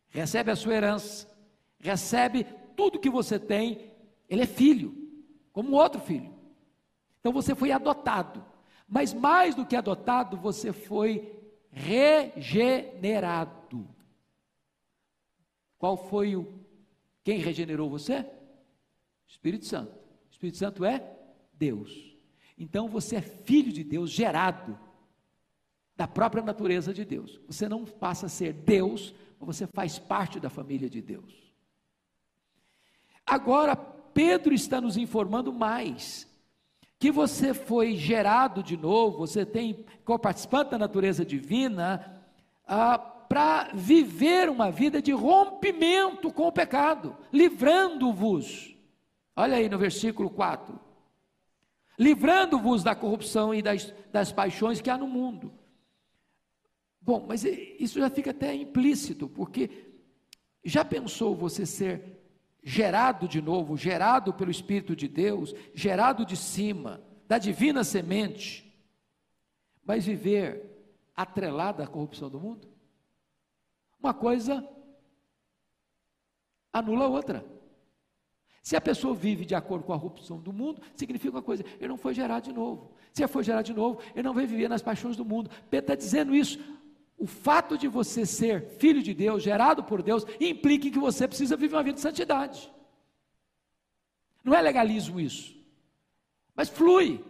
[0.08, 1.28] recebe a sua herança,
[1.80, 2.44] recebe
[2.76, 3.90] tudo que você tem,
[4.28, 4.94] ele é filho,
[5.52, 6.32] como outro filho.
[7.18, 8.46] Então você foi adotado,
[8.86, 13.52] mas mais do que adotado, você foi regenerado.
[15.78, 16.60] Qual foi o
[17.24, 18.24] quem regenerou você?
[19.26, 19.98] Espírito Santo.
[20.30, 21.04] Espírito Santo é
[21.54, 22.11] Deus.
[22.62, 24.78] Então você é filho de Deus, gerado
[25.96, 27.40] da própria natureza de Deus.
[27.48, 31.52] Você não passa a ser Deus, mas você faz parte da família de Deus.
[33.26, 36.28] Agora, Pedro está nos informando mais
[37.00, 42.22] que você foi gerado de novo, você tem co-participante da natureza divina,
[42.64, 48.76] ah, para viver uma vida de rompimento com o pecado, livrando-vos.
[49.34, 50.91] Olha aí no versículo 4.
[52.02, 55.52] Livrando-vos da corrupção e das, das paixões que há no mundo.
[57.00, 59.92] Bom, mas isso já fica até implícito, porque
[60.64, 62.20] já pensou você ser
[62.60, 68.68] gerado de novo, gerado pelo Espírito de Deus, gerado de cima, da divina semente,
[69.84, 70.84] mas viver
[71.14, 72.68] atrelado à corrupção do mundo?
[73.98, 74.68] Uma coisa
[76.72, 77.61] anula a outra.
[78.62, 81.88] Se a pessoa vive de acordo com a corrupção do mundo, significa uma coisa: ele
[81.88, 82.92] não foi gerado de novo.
[83.12, 85.50] Se ele foi gerado de novo, ele não vai viver nas paixões do mundo.
[85.68, 86.60] Pedro está dizendo isso.
[87.18, 91.56] O fato de você ser filho de Deus, gerado por Deus, implica que você precisa
[91.56, 92.72] viver uma vida de santidade.
[94.44, 95.56] Não é legalismo isso,
[96.54, 97.24] mas flui.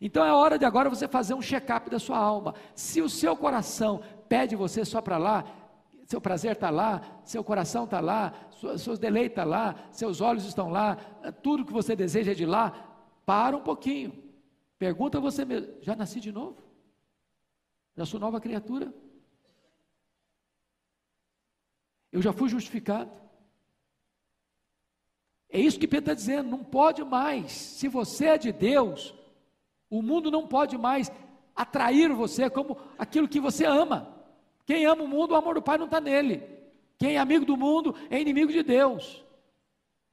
[0.00, 2.54] Então é hora de agora você fazer um check-up da sua alma.
[2.74, 5.44] Se o seu coração pede você só para lá,
[6.08, 8.32] seu prazer está lá, seu coração está lá,
[8.78, 10.96] seus deleites estão tá lá, seus olhos estão lá,
[11.42, 12.70] tudo que você deseja é de lá,
[13.26, 14.24] para um pouquinho.
[14.78, 16.56] Pergunta você mesmo: já nasci de novo?
[17.94, 18.90] Já sou nova criatura?
[22.10, 23.12] Eu já fui justificado?
[25.50, 27.52] É isso que Pedro está dizendo, não pode mais.
[27.52, 29.14] Se você é de Deus,
[29.90, 31.12] o mundo não pode mais
[31.54, 34.17] atrair você como aquilo que você ama.
[34.68, 36.42] Quem ama o mundo, o amor do Pai não está nele.
[36.98, 39.24] Quem é amigo do mundo é inimigo de Deus.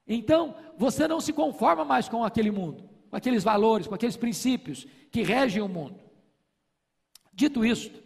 [0.08, 4.86] Então, você não se conforma mais com aquele mundo, com aqueles valores, com aqueles princípios
[5.12, 6.00] que regem o mundo.
[7.34, 8.02] Dito isto,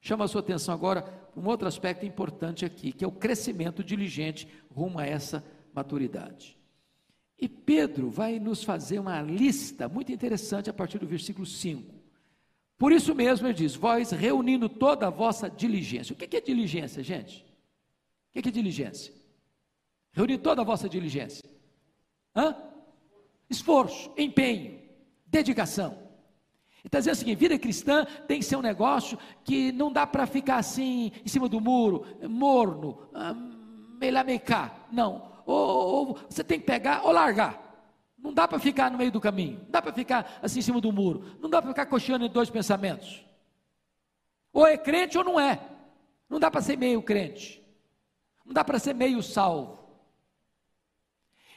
[0.00, 3.82] chama a sua atenção agora para um outro aspecto importante aqui, que é o crescimento
[3.82, 6.56] diligente rumo a essa maturidade.
[7.36, 11.97] E Pedro vai nos fazer uma lista muito interessante a partir do versículo 5.
[12.78, 16.12] Por isso mesmo ele diz: Vós reunindo toda a vossa diligência.
[16.12, 17.44] O que é diligência, gente?
[18.34, 19.12] O que é diligência?
[20.12, 21.44] Reunir toda a vossa diligência.
[22.34, 22.56] Hã?
[23.50, 24.80] Esforço, empenho,
[25.26, 25.92] dedicação.
[26.78, 30.06] Ele está dizendo o seguinte: vida cristã tem que ser um negócio que não dá
[30.06, 33.34] para ficar assim, em cima do muro, morno, ah,
[33.98, 34.86] melamecar.
[34.92, 37.67] Não ou, ou você tem que pegar ou largar.
[38.18, 40.80] Não dá para ficar no meio do caminho, não dá para ficar assim em cima
[40.80, 43.24] do muro, não dá para ficar cocheando em dois pensamentos.
[44.52, 45.60] Ou é crente ou não é.
[46.28, 47.62] Não dá para ser meio crente.
[48.44, 49.78] Não dá para ser meio salvo.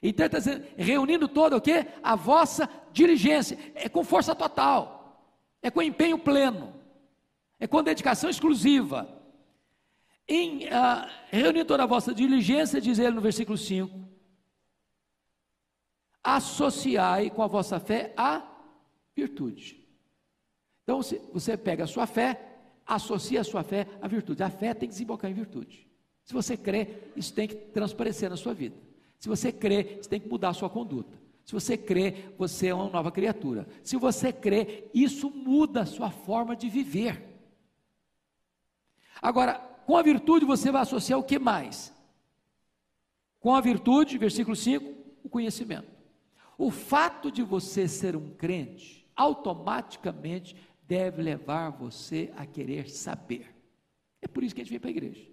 [0.04, 0.40] Então está
[0.78, 1.88] reunindo todo o quê?
[2.04, 3.58] A vossa diligência.
[3.76, 5.26] É com força total.
[5.62, 6.74] É com empenho pleno.
[7.60, 9.22] É com dedicação exclusiva
[10.28, 13.92] em uh, reunir toda a vossa diligência, diz ele no versículo 5,
[16.24, 18.44] associai com a vossa fé a
[19.16, 19.82] virtude.
[20.84, 21.02] Então
[21.34, 24.44] você pega a sua fé, associa a sua fé à virtude.
[24.44, 25.88] A fé tem que desembocar em virtude.
[26.24, 28.76] Se você crê, isso tem que transparecer na sua vida.
[29.18, 31.20] Se você crê, isso tem que mudar a sua conduta.
[31.46, 33.68] Se você crê, você é uma nova criatura.
[33.84, 37.22] Se você crê, isso muda a sua forma de viver.
[39.22, 39.56] Agora,
[39.86, 41.94] com a virtude você vai associar o que mais?
[43.40, 46.01] Com a virtude, versículo 5, o conhecimento.
[46.62, 50.56] O fato de você ser um crente, automaticamente
[50.88, 53.52] deve levar você a querer saber.
[54.22, 55.28] É por isso que a gente vem para a igreja.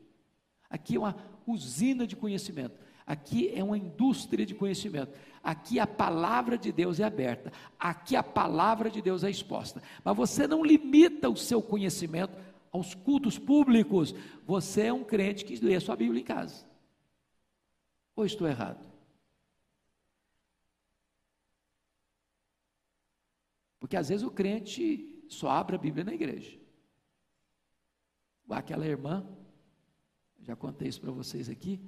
[0.70, 1.14] Aqui é uma
[1.46, 2.80] usina de conhecimento.
[3.06, 5.12] Aqui é uma indústria de conhecimento.
[5.42, 7.52] Aqui a palavra de Deus é aberta.
[7.78, 9.82] Aqui a palavra de Deus é exposta.
[10.02, 12.32] Mas você não limita o seu conhecimento
[12.72, 14.14] aos cultos públicos,
[14.46, 16.64] você é um crente que lê a sua Bíblia em casa.
[18.16, 18.87] Ou estou errado?
[23.88, 26.60] Porque às vezes o crente só abre a Bíblia na igreja.
[28.50, 29.26] Aquela irmã,
[30.42, 31.80] já contei isso para vocês aqui,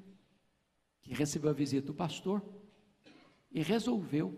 [1.03, 2.43] que recebeu a visita do pastor
[3.51, 4.35] e resolveu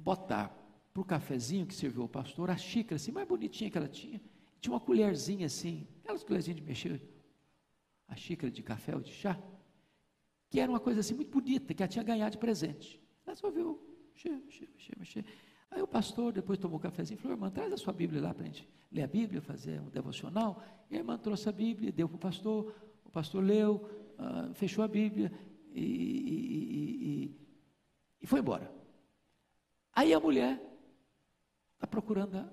[0.00, 0.48] botar
[0.94, 4.18] para o cafezinho que serviu o pastor a xícara assim mais bonitinha que ela tinha
[4.62, 7.02] tinha uma colherzinha assim, aquelas colherzinhas de mexer,
[8.06, 9.38] a xícara de café ou de chá,
[10.48, 12.98] que era uma coisa assim muito bonita, que ela tinha ganhado de presente.
[13.26, 13.78] Ela resolveu
[14.14, 15.24] mexer, mexer, mexer, mexer.
[15.70, 18.32] Aí o pastor depois tomou um cafezinho e falou, irmã, traz a sua Bíblia lá
[18.32, 20.62] para a gente ler a Bíblia, fazer um devocional.
[20.90, 24.82] E a irmã trouxe a Bíblia, deu para o pastor, o pastor leu, uh, fechou
[24.82, 25.32] a Bíblia
[25.72, 27.36] e, e, e,
[28.22, 28.72] e, foi embora.
[29.92, 30.60] Aí a mulher
[31.74, 32.50] está procurando a,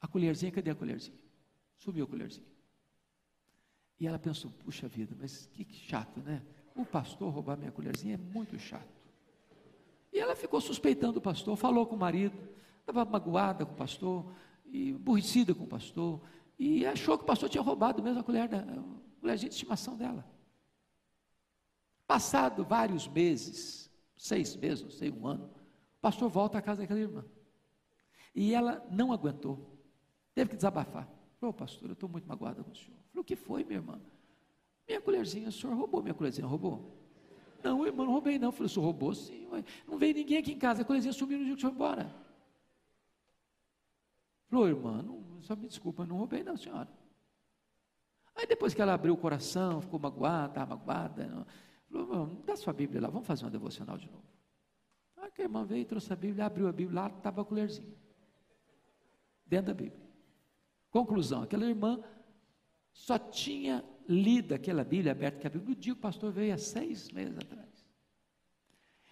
[0.00, 1.18] a colherzinha, cadê a colherzinha?
[1.76, 2.46] Sumiu a colherzinha.
[3.98, 6.42] E ela pensou, puxa vida, mas que chato, né?
[6.74, 8.99] O pastor roubar minha colherzinha é muito chato.
[10.12, 12.36] E ela ficou suspeitando o pastor, falou com o marido,
[12.80, 14.32] estava magoada com o pastor,
[14.66, 16.20] e aborrecida com o pastor,
[16.58, 19.96] e achou que o pastor tinha roubado mesmo a colher da a colherzinha de estimação
[19.96, 20.24] dela.
[22.06, 27.00] Passado vários meses, seis meses, não sei, um ano, o pastor volta à casa daquela
[27.00, 27.24] irmã.
[28.34, 29.78] E ela não aguentou.
[30.34, 31.08] Teve que desabafar.
[31.38, 32.98] Falou, pastor, eu estou muito magoada com o senhor.
[33.10, 34.00] Falou, o que foi, minha irmã?
[34.88, 36.99] Minha colherzinha, o senhor roubou minha colherzinha, roubou?
[37.62, 38.52] Não, irmão, não roubei não.
[38.52, 39.46] Falei, o senhor roubou sim.
[39.48, 39.64] Ué.
[39.86, 41.86] Não veio ninguém aqui em casa, a colherzinha sumiu no dia que o senhor foi
[41.86, 42.14] embora.
[44.48, 46.88] Falou, irmã, não, só me desculpa, não roubei não, senhora.
[48.34, 51.46] Aí depois que ela abriu o coração, ficou magoada, estava magoada, não,
[51.90, 54.24] Falou, dá sua Bíblia lá, vamos fazer uma devocional de novo.
[55.16, 57.96] Aí a irmã veio, trouxe a Bíblia, abriu a Bíblia, lá estava a colherzinha.
[59.44, 60.08] Dentro da Bíblia.
[60.90, 62.00] Conclusão, aquela irmã
[62.92, 66.58] só tinha lido aquela Bíblia aberta, que a Bíblia, no dia o pastor veio há
[66.58, 67.68] seis meses atrás.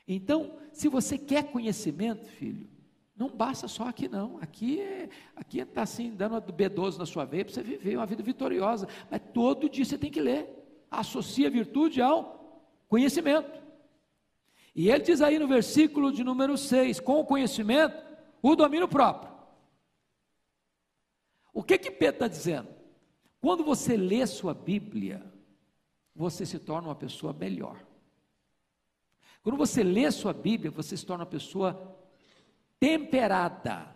[0.07, 2.69] Então, se você quer conhecimento, filho,
[3.17, 4.39] não basta só aqui não.
[4.41, 8.07] Aqui é, aqui está assim, dando a B12 na sua veia para você viver uma
[8.07, 8.89] vida vitoriosa.
[9.11, 10.49] Mas todo dia você tem que ler.
[10.91, 13.63] Associa a virtude ao conhecimento.
[14.75, 18.01] E ele diz aí no versículo de número 6, com o conhecimento,
[18.41, 19.33] o domínio próprio.
[21.53, 22.78] O que que Pedro está dizendo?
[23.41, 25.25] Quando você lê sua Bíblia,
[26.15, 27.85] você se torna uma pessoa melhor.
[29.43, 31.97] Quando você lê sua Bíblia, você se torna uma pessoa
[32.81, 33.95] temperada.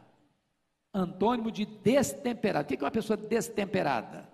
[0.94, 2.64] Antônimo de destemperado.
[2.64, 4.30] O que é uma pessoa destemperada?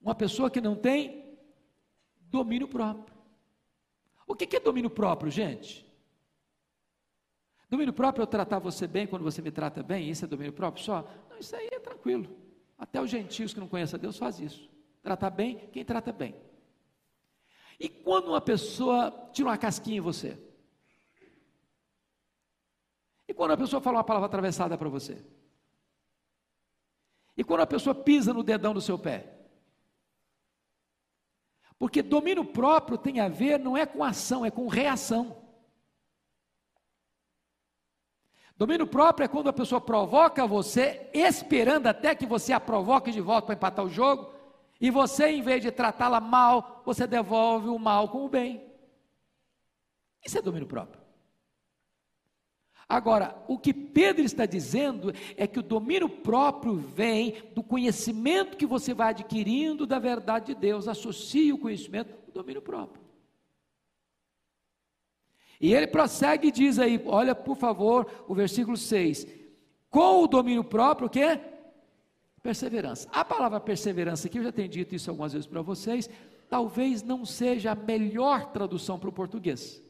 [0.00, 1.38] Uma pessoa que não tem
[2.20, 3.16] domínio próprio.
[4.26, 5.86] O que é domínio próprio, gente?
[7.68, 10.52] Domínio próprio é eu tratar você bem quando você me trata bem, isso é domínio
[10.52, 11.08] próprio só?
[11.28, 12.49] Não, isso aí é tranquilo.
[12.80, 14.70] Até os gentios que não conhecem a Deus faz isso.
[15.02, 16.34] Tratar bem quem trata bem.
[17.78, 20.38] E quando uma pessoa tira uma casquinha em você?
[23.28, 25.22] E quando a pessoa fala uma palavra atravessada para você?
[27.36, 29.38] E quando a pessoa pisa no dedão do seu pé?
[31.78, 35.49] Porque domínio próprio tem a ver não é com ação, é com reação.
[38.60, 43.18] Domínio próprio é quando a pessoa provoca você, esperando até que você a provoque de
[43.18, 44.34] volta para empatar o jogo,
[44.78, 48.62] e você, em vez de tratá-la mal, você devolve o mal com o bem.
[50.22, 51.00] Isso é domínio próprio.
[52.86, 58.66] Agora, o que Pedro está dizendo é que o domínio próprio vem do conhecimento que
[58.66, 62.99] você vai adquirindo da verdade de Deus, associa o conhecimento ao domínio próprio.
[65.60, 69.26] E ele prossegue e diz aí, olha por favor, o versículo 6.
[69.90, 71.38] Com o domínio próprio, o que?
[72.42, 73.08] Perseverança.
[73.12, 76.08] A palavra perseverança aqui, eu já tenho dito isso algumas vezes para vocês,
[76.48, 79.82] talvez não seja a melhor tradução para o português.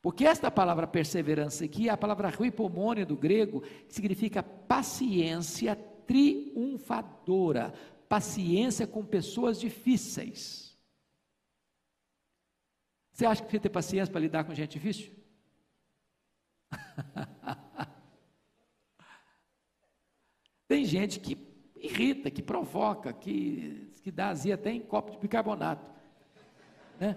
[0.00, 5.76] Porque esta palavra perseverança aqui é a palavra ruipomônia do grego, que significa paciência
[6.06, 7.74] triunfadora,
[8.08, 10.67] paciência com pessoas difíceis.
[13.18, 15.12] Você acha que precisa ter paciência para lidar com gente difícil?
[20.68, 21.36] Tem gente que
[21.74, 25.90] irrita, que provoca, que, que dá azia até em copo de bicarbonato.
[27.00, 27.16] Né?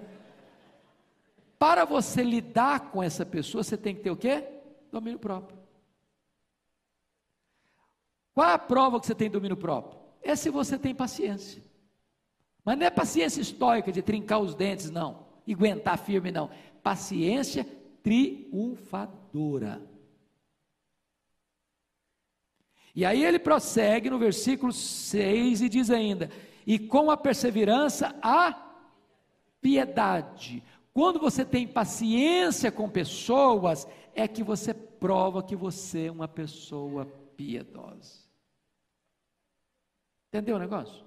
[1.60, 4.44] Para você lidar com essa pessoa, você tem que ter o quê?
[4.92, 5.56] Domínio próprio.
[8.34, 10.02] Qual a prova que você tem domínio próprio?
[10.24, 11.62] É se você tem paciência.
[12.66, 15.30] Mas não é paciência estoica de trincar os dentes, não.
[15.46, 16.50] E aguentar firme, não.
[16.84, 17.66] Paciência
[18.04, 19.82] triunfadora.
[22.94, 26.30] E aí ele prossegue no versículo 6 e diz ainda:
[26.66, 28.54] E com a perseverança, a
[29.62, 30.64] piedade.
[30.94, 37.06] Quando você tem paciência com pessoas, é que você prova que você é uma pessoa
[37.38, 38.30] piedosa.
[40.28, 41.04] Entendeu o negócio?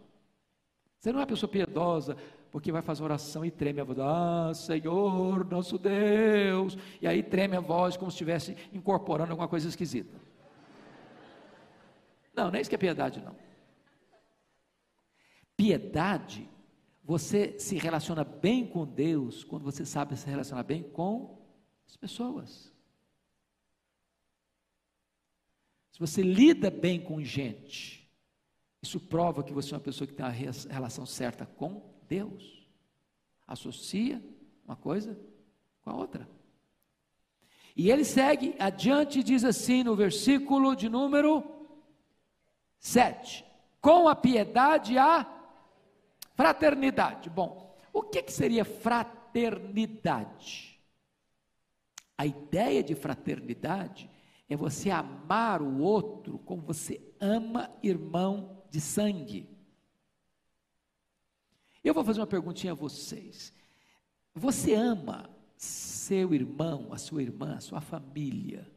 [0.98, 2.16] Você não é uma pessoa piedosa
[2.54, 3.98] porque vai fazer oração e treme a voz.
[3.98, 6.78] Ah, Senhor, nosso Deus.
[7.02, 10.16] E aí treme a voz como se estivesse incorporando alguma coisa esquisita.
[12.32, 13.34] Não, não é isso que é piedade, não.
[15.56, 16.48] Piedade
[17.02, 21.44] você se relaciona bem com Deus quando você sabe se relacionar bem com
[21.88, 22.72] as pessoas.
[25.90, 28.08] Se você lida bem com gente,
[28.80, 32.66] isso prova que você é uma pessoa que tem a relação certa com Deus.
[33.46, 34.22] Associa
[34.64, 35.18] uma coisa
[35.82, 36.28] com a outra.
[37.76, 41.42] E ele segue adiante e diz assim no versículo de número
[42.78, 43.44] 7:
[43.80, 45.34] Com a piedade a
[46.34, 47.30] Fraternidade.
[47.30, 50.80] Bom, o que, que seria fraternidade?
[52.18, 54.10] A ideia de fraternidade
[54.48, 59.48] é você amar o outro como você ama irmão de sangue.
[61.84, 63.52] Eu vou fazer uma perguntinha a vocês.
[64.34, 68.70] Você ama seu irmão, a sua irmã, a sua família,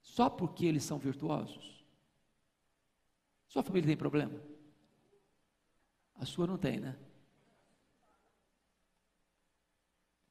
[0.00, 1.84] só porque eles são virtuosos?
[3.48, 4.40] Sua família tem problema?
[6.14, 6.96] A sua não tem, né?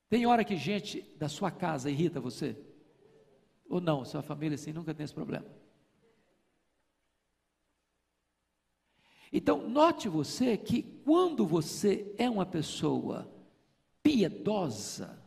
[0.09, 2.57] Tem hora que gente da sua casa irrita você?
[3.67, 4.03] Ou não?
[4.05, 5.45] Sua família assim nunca tem esse problema.
[9.32, 13.32] Então, note você que quando você é uma pessoa
[14.01, 15.21] piedosa,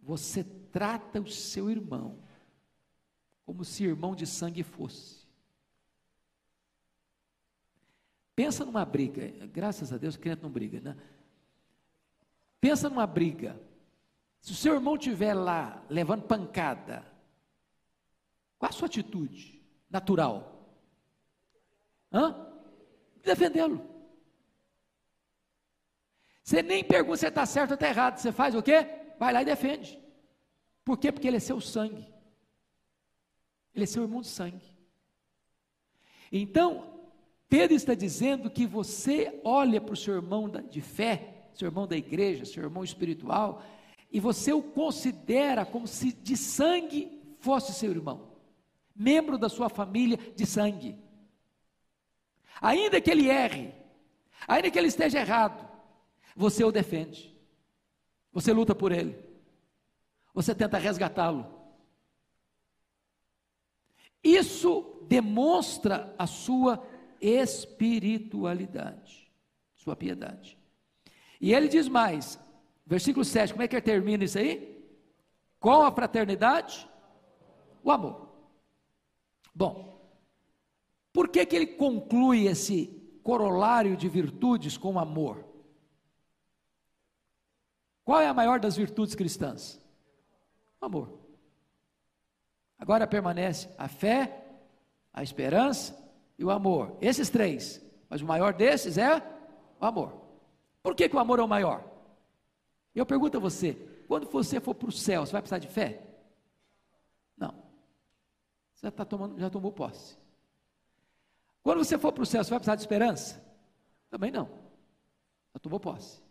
[0.00, 2.18] você trata o seu irmão
[3.44, 5.26] como se irmão de sangue fosse.
[8.34, 10.96] Pensa numa briga, graças a Deus o crente não briga, né?
[12.60, 13.60] Pensa numa briga.
[14.40, 17.04] Se o seu irmão estiver lá levando pancada,
[18.58, 20.49] qual a sua atitude natural?
[22.12, 22.46] Hã?
[23.22, 23.84] Defendê-lo.
[26.42, 28.18] Você nem pergunta se está certo ou está errado.
[28.18, 28.86] Você faz o quê?
[29.18, 29.98] Vai lá e defende.
[30.84, 31.12] Por quê?
[31.12, 32.12] Porque ele é seu sangue.
[33.74, 34.74] Ele é seu irmão de sangue.
[36.32, 37.00] Então,
[37.48, 41.96] Pedro está dizendo que você olha para o seu irmão de fé, seu irmão da
[41.96, 43.62] igreja, seu irmão espiritual,
[44.10, 48.32] e você o considera como se de sangue fosse seu irmão,
[48.94, 50.96] membro da sua família de sangue.
[52.60, 53.74] Ainda que ele erre,
[54.46, 55.66] ainda que ele esteja errado,
[56.36, 57.34] você o defende,
[58.32, 59.18] você luta por ele,
[60.34, 61.58] você tenta resgatá-lo.
[64.22, 66.86] Isso demonstra a sua
[67.20, 69.32] espiritualidade,
[69.74, 70.58] sua piedade.
[71.40, 72.38] E ele diz mais,
[72.86, 74.78] versículo 7, como é que ele termina isso aí?
[75.58, 76.86] Com a fraternidade,
[77.82, 78.28] o amor.
[79.54, 79.89] Bom,
[81.12, 82.86] por que, que ele conclui esse
[83.22, 85.44] corolário de virtudes com amor?
[88.04, 89.80] Qual é a maior das virtudes cristãs?
[90.80, 91.18] O amor.
[92.78, 94.46] Agora permanece a fé,
[95.12, 95.96] a esperança
[96.38, 96.96] e o amor.
[97.00, 97.84] Esses três.
[98.08, 99.16] Mas o maior desses é
[99.80, 100.20] o amor.
[100.82, 101.84] Por que, que o amor é o maior?
[102.94, 103.74] Eu pergunto a você:
[104.08, 106.02] quando você for para o céu, você vai precisar de fé?
[107.36, 107.52] Não.
[108.74, 110.16] Você já, tá tomando, já tomou posse.
[111.62, 113.44] Quando você for para o céu, você vai precisar de esperança?
[114.08, 114.48] Também não.
[115.52, 116.22] Já tomou posse.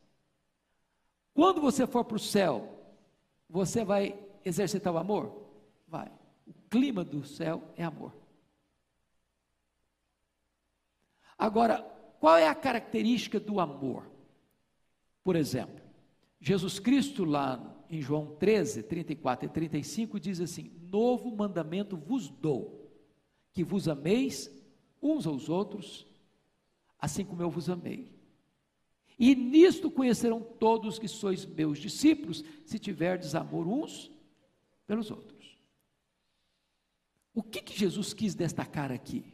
[1.33, 2.67] Quando você for para o céu,
[3.49, 5.49] você vai exercitar o amor?
[5.87, 6.11] Vai.
[6.45, 8.13] O clima do céu é amor.
[11.37, 11.81] Agora,
[12.19, 14.09] qual é a característica do amor?
[15.23, 15.81] Por exemplo,
[16.39, 22.91] Jesus Cristo, lá em João 13, 34 e 35, diz assim: Novo mandamento vos dou,
[23.53, 24.51] que vos ameis
[25.01, 26.05] uns aos outros,
[26.99, 28.11] assim como eu vos amei.
[29.17, 34.09] E nisto conhecerão todos que sois meus discípulos, se tiverdes amor uns
[34.87, 35.57] pelos outros.
[37.33, 39.33] O que, que Jesus quis destacar aqui?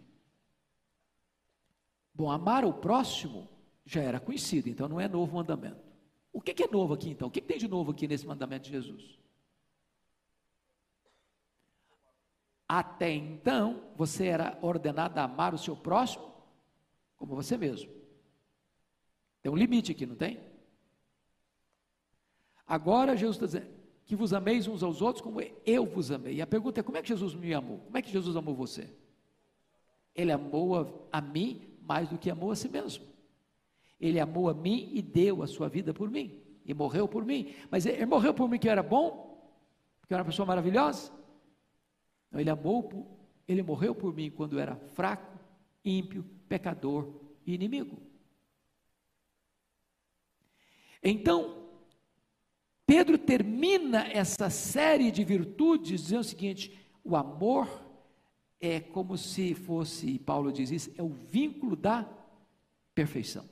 [2.14, 3.48] Bom, amar o próximo
[3.86, 5.84] já era conhecido, então não é novo mandamento.
[6.34, 7.28] O que, que é novo aqui então?
[7.28, 9.20] O que, que tem de novo aqui nesse mandamento de Jesus?
[12.68, 16.36] Até então, você era ordenado a amar o seu próximo
[17.16, 17.92] como você mesmo.
[19.42, 20.40] Tem um limite aqui, não tem?
[22.68, 26.36] Agora Jesus está dizendo que vos ameis uns aos outros como eu vos amei.
[26.36, 27.80] E a pergunta é: como é que Jesus me amou?
[27.80, 28.90] Como é que Jesus amou você?
[30.16, 30.80] Ele amou
[31.12, 33.06] a, a mim mais do que amou a si mesmo.
[34.00, 36.42] Ele amou a mim e deu a sua vida por mim.
[36.66, 37.54] E morreu por mim.
[37.70, 39.40] Mas ele morreu por mim que eu era bom?
[40.00, 41.12] Porque eu era uma pessoa maravilhosa?
[42.36, 43.18] Não, ele amou,
[43.48, 45.40] ele morreu por mim quando era fraco,
[45.86, 47.10] ímpio, pecador
[47.46, 47.98] e inimigo.
[51.02, 51.70] Então,
[52.86, 57.70] Pedro termina essa série de virtudes dizendo o seguinte: o amor
[58.60, 62.04] é como se fosse, Paulo diz isso, é o vínculo da
[62.94, 63.50] perfeição.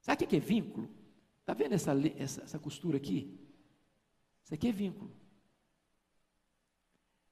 [0.00, 0.90] Sabe o que é vínculo?
[1.38, 3.38] Está vendo essa, essa, essa costura aqui?
[4.42, 5.25] Isso aqui é vínculo.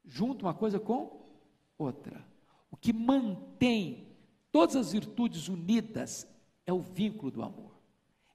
[0.05, 1.27] Junto uma coisa com
[1.79, 2.25] outra.
[2.71, 4.09] O que mantém
[4.53, 6.29] todas as virtudes unidas
[6.67, 7.75] é o vínculo do amor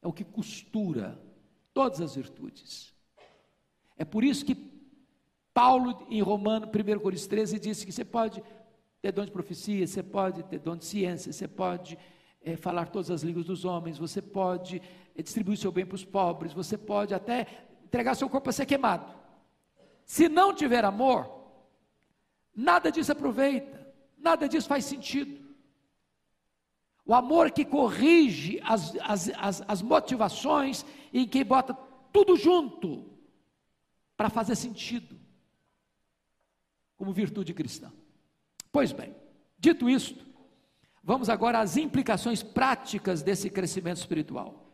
[0.01, 1.19] é o que costura
[1.73, 2.93] todas as virtudes.
[3.97, 4.55] É por isso que
[5.53, 8.41] Paulo, em Romano, 1 Coríntios 13, disse que você pode
[9.01, 11.97] ter dom de profecia, você pode ter dom de ciência, você pode
[12.41, 14.81] é, falar todas as línguas dos homens, você pode
[15.15, 17.45] é, distribuir seu bem para os pobres, você pode até
[17.83, 19.05] entregar seu corpo a ser queimado.
[20.05, 21.38] Se não tiver amor,
[22.55, 25.39] nada disso aproveita, nada disso faz sentido.
[27.05, 31.73] O amor que corrige as, as, as, as motivações e que bota
[32.11, 33.09] tudo junto
[34.15, 35.17] para fazer sentido,
[36.97, 37.91] como virtude cristã.
[38.71, 39.15] Pois bem,
[39.57, 40.25] dito isto,
[41.03, 44.69] vamos agora às implicações práticas desse crescimento espiritual.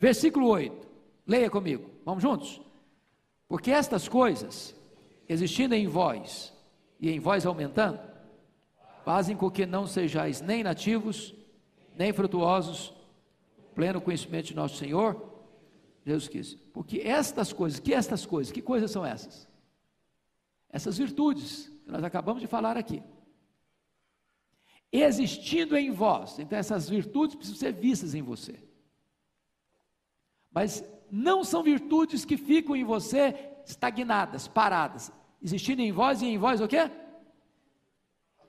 [0.00, 0.88] Versículo 8,
[1.26, 2.60] leia comigo, vamos juntos?
[3.46, 4.74] Porque estas coisas,
[5.28, 6.53] existindo em vós
[7.04, 8.00] e em vós aumentando,
[9.04, 11.34] fazem com que não sejais nem nativos,
[11.94, 12.94] nem frutuosos,
[13.74, 15.34] pleno conhecimento de nosso Senhor
[16.06, 16.54] Jesus quis.
[16.72, 19.46] Porque estas coisas, que estas coisas, que coisas são essas?
[20.70, 23.02] Essas virtudes que nós acabamos de falar aqui.
[24.90, 28.62] Existindo em vós, então essas virtudes precisam ser vistas em você.
[30.50, 33.34] Mas não são virtudes que ficam em você
[33.66, 35.12] estagnadas, paradas.
[35.44, 36.90] Existindo em vós e em vós o quê?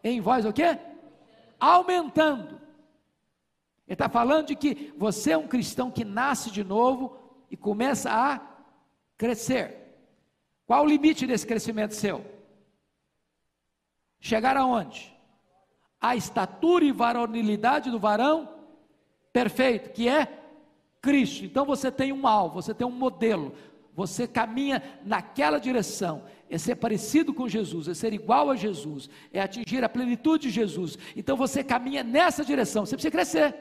[0.01, 0.79] Em vós o quê?
[1.59, 2.55] Aumentando.
[3.85, 7.17] Ele está falando de que você é um cristão que nasce de novo
[7.51, 8.39] e começa a
[9.17, 9.75] crescer.
[10.65, 12.25] Qual o limite desse crescimento seu?
[14.17, 15.13] Chegar aonde?
[15.99, 18.49] A estatura e varonilidade do varão
[19.33, 20.27] perfeito, que é
[21.01, 21.43] Cristo.
[21.43, 23.53] Então você tem um alvo, você tem um modelo,
[23.93, 26.23] você caminha naquela direção.
[26.49, 30.53] É ser parecido com Jesus, é ser igual a Jesus, é atingir a plenitude de
[30.53, 30.97] Jesus.
[31.15, 33.55] Então você caminha nessa direção, você precisa crescer.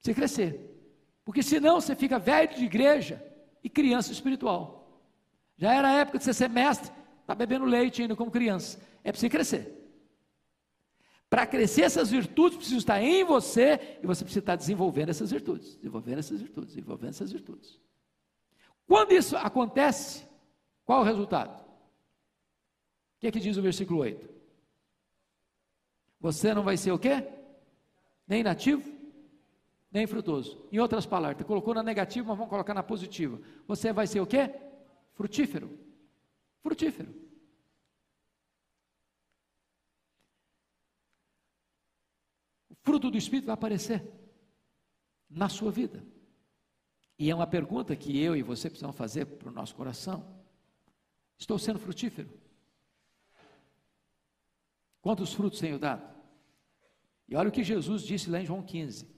[0.00, 0.76] Você crescer.
[1.24, 3.22] Porque senão você fica velho de igreja
[3.62, 5.02] e criança espiritual.
[5.58, 8.80] Já era a época de você ser mestre, está bebendo leite ainda como criança.
[9.02, 9.76] É preciso crescer.
[11.28, 15.74] Para crescer, essas virtudes precisam estar em você e você precisa estar desenvolvendo essas virtudes,
[15.76, 17.80] desenvolvendo essas virtudes, desenvolvendo essas virtudes.
[18.86, 20.26] Quando isso acontece,
[20.84, 21.60] qual o resultado?
[21.60, 24.28] O que é que diz o versículo 8?
[26.20, 27.26] Você não vai ser o quê?
[28.26, 28.88] Nem nativo,
[29.90, 30.66] nem frutoso.
[30.70, 33.40] Em outras palavras, colocou na negativa, mas vamos colocar na positiva.
[33.66, 34.54] Você vai ser o quê?
[35.14, 35.78] Frutífero.
[36.62, 37.14] Frutífero.
[42.70, 44.02] O fruto do Espírito vai aparecer
[45.28, 46.04] na sua vida.
[47.18, 50.26] E é uma pergunta que eu e você precisamos fazer para o nosso coração.
[51.38, 52.28] Estou sendo frutífero?
[55.00, 56.14] Quantos frutos tenho dado?
[57.28, 59.16] E olha o que Jesus disse lá em João 15: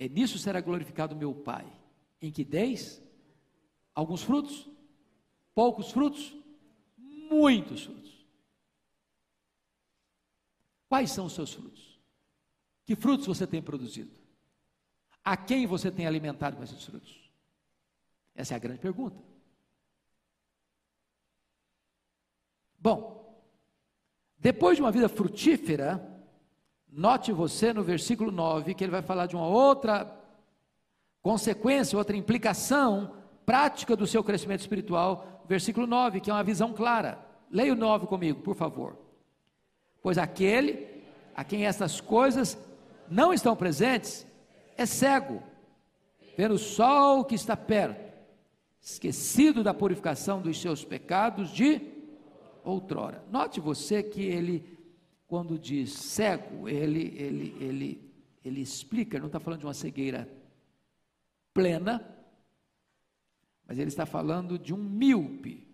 [0.00, 1.70] é nisso será glorificado meu Pai,
[2.22, 3.02] em que deis
[3.94, 4.66] alguns frutos,
[5.54, 6.34] poucos frutos,
[6.96, 8.26] muitos frutos.
[10.88, 12.00] Quais são os seus frutos?
[12.86, 14.19] Que frutos você tem produzido?
[15.30, 17.30] A quem você tem alimentado com esses frutos?
[18.34, 19.16] Essa é a grande pergunta.
[22.76, 23.40] Bom,
[24.36, 26.04] depois de uma vida frutífera,
[26.92, 30.12] Note você no versículo 9 que ele vai falar de uma outra
[31.22, 33.14] consequência, outra implicação
[33.46, 35.44] prática do seu crescimento espiritual.
[35.48, 37.24] Versículo 9, que é uma visão clara.
[37.48, 38.98] Leia o 9 comigo, por favor.
[40.02, 41.04] Pois aquele
[41.36, 42.58] a quem essas coisas
[43.08, 44.26] não estão presentes
[44.82, 45.42] é cego,
[46.36, 48.10] vendo o sol que está perto,
[48.80, 51.80] esquecido da purificação dos seus pecados de
[52.64, 53.24] outrora.
[53.30, 54.78] Note você que ele
[55.30, 58.12] quando diz cego, ele, ele, ele,
[58.44, 60.28] ele explica, não está falando de uma cegueira
[61.54, 62.04] plena,
[63.64, 65.68] mas ele está falando de um míope.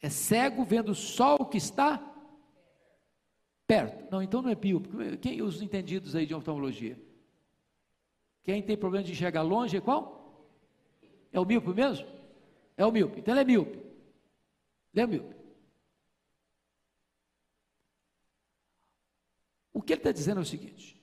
[0.00, 2.11] É cego vendo o sol que está
[3.72, 4.10] perto.
[4.10, 5.16] Não, então não é míope.
[5.18, 7.00] Quem os entendidos aí de oftalmologia?
[8.42, 10.46] Quem tem problema de enxergar longe é qual?
[11.32, 12.06] É o míope mesmo?
[12.76, 13.20] É o míope.
[13.20, 13.78] Então ele é míope.
[14.92, 15.36] Ele é míope.
[19.72, 21.00] O que ele está dizendo é o seguinte: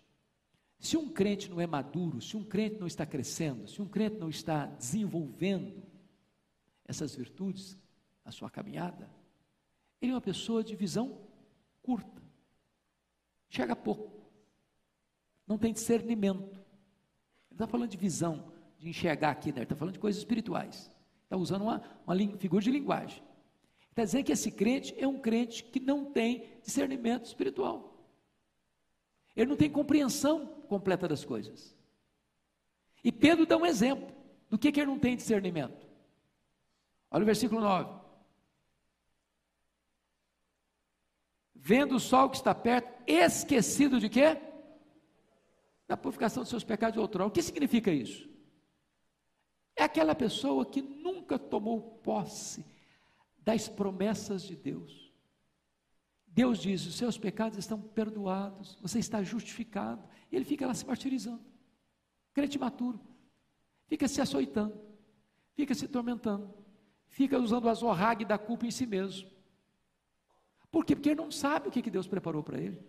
[0.78, 4.18] se um crente não é maduro, se um crente não está crescendo, se um crente
[4.18, 5.82] não está desenvolvendo
[6.86, 7.78] essas virtudes
[8.24, 9.10] na sua caminhada,
[10.00, 11.20] ele é uma pessoa de visão
[11.82, 12.22] curta,
[13.50, 14.12] chega pouco,
[15.48, 16.60] não tem discernimento.
[17.50, 19.58] Ele está falando de visão, de enxergar aqui, né?
[19.58, 20.92] ele está falando de coisas espirituais,
[21.24, 23.24] está usando uma, uma figura de linguagem.
[23.90, 28.08] Está dizendo que esse crente é um crente que não tem discernimento espiritual.
[29.36, 31.76] Ele não tem compreensão completa das coisas.
[33.04, 34.14] E Pedro dá um exemplo
[34.50, 35.88] do que, que ele não tem discernimento.
[37.12, 38.09] Olha o versículo 9.
[41.62, 44.38] Vendo o sol que está perto, esquecido de quê?
[45.88, 47.28] Da purificação dos seus pecados de outrora.
[47.28, 48.30] O que significa isso?
[49.76, 52.66] É aquela pessoa que nunca tomou posse
[53.40, 55.14] das promessas de Deus.
[56.28, 60.08] Deus diz: os seus pecados estão perdoados, você está justificado.
[60.32, 61.44] E ele fica lá se martirizando.
[62.34, 63.00] Crente maturo.
[63.88, 64.80] Fica se açoitando,
[65.56, 66.54] fica se tormentando,
[67.08, 69.28] fica usando a zorrague da culpa em si mesmo.
[70.72, 70.96] Por quê?
[70.96, 72.80] Porque ele não sabe o que Deus preparou para ele.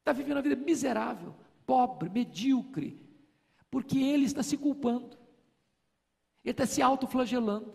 [0.00, 3.00] Está vivendo uma vida miserável, pobre, medíocre,
[3.70, 5.16] porque ele está se culpando,
[6.44, 7.74] ele está se autoflagelando,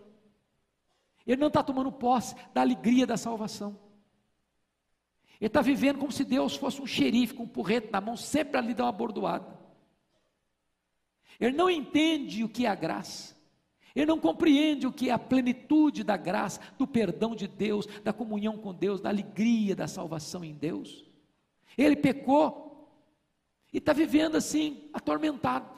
[1.26, 3.80] ele não está tomando posse da alegria da salvação.
[5.40, 8.58] Ele está vivendo como se Deus fosse um xerife com um porrete na mão, sempre
[8.58, 9.58] ali dar uma bordoada.
[11.40, 13.39] Ele não entende o que é a graça.
[14.00, 18.14] Ele não compreende o que é a plenitude da graça, do perdão de Deus, da
[18.14, 21.04] comunhão com Deus, da alegria da salvação em Deus.
[21.78, 22.90] Ele pecou
[23.74, 25.70] e está vivendo assim, atormentado,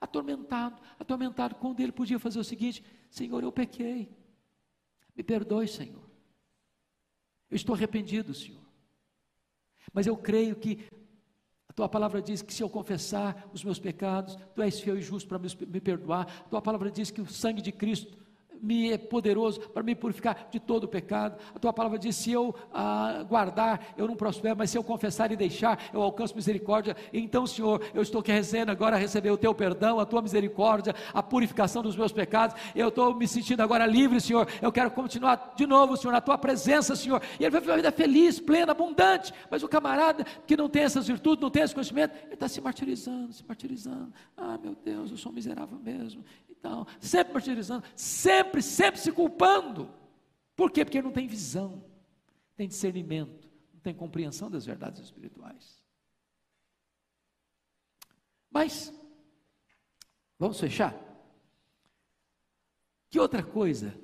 [0.00, 4.08] atormentado, atormentado, quando ele podia fazer o seguinte: Senhor, eu pequei,
[5.14, 6.02] me perdoe, Senhor.
[7.48, 8.66] Eu estou arrependido, Senhor.
[9.92, 10.84] Mas eu creio que
[11.78, 15.28] tua palavra diz que se eu confessar os meus pecados, tu és fiel e justo
[15.28, 16.26] para me, perdoar.
[16.50, 18.18] Tua palavra diz que o sangue de Cristo
[18.62, 21.38] me é poderoso para me purificar de todo o pecado.
[21.54, 25.30] A tua palavra diz: se eu ah, guardar, eu não prospero, mas se eu confessar
[25.32, 26.96] e deixar, eu alcanço misericórdia.
[27.12, 31.82] Então, Senhor, eu estou querendo agora receber o teu perdão, a tua misericórdia, a purificação
[31.82, 32.56] dos meus pecados.
[32.74, 34.48] Eu estou me sentindo agora livre, Senhor.
[34.62, 37.22] Eu quero continuar de novo, Senhor, na tua presença, Senhor.
[37.38, 39.32] E ele vai viver uma vida feliz, plena, abundante.
[39.50, 42.60] Mas o camarada que não tem essas virtudes, não tem esse conhecimento, ele está se
[42.60, 44.12] martirizando, se martirizando.
[44.36, 46.24] Ah, meu Deus, eu sou miserável mesmo
[46.60, 49.90] tal, sempre martirizando, sempre, sempre se culpando.
[50.56, 50.84] Por quê?
[50.84, 51.84] Porque não tem visão,
[52.56, 55.82] tem discernimento, não tem compreensão das verdades espirituais.
[58.50, 58.92] Mas,
[60.38, 60.94] vamos fechar?
[63.10, 63.94] Que outra coisa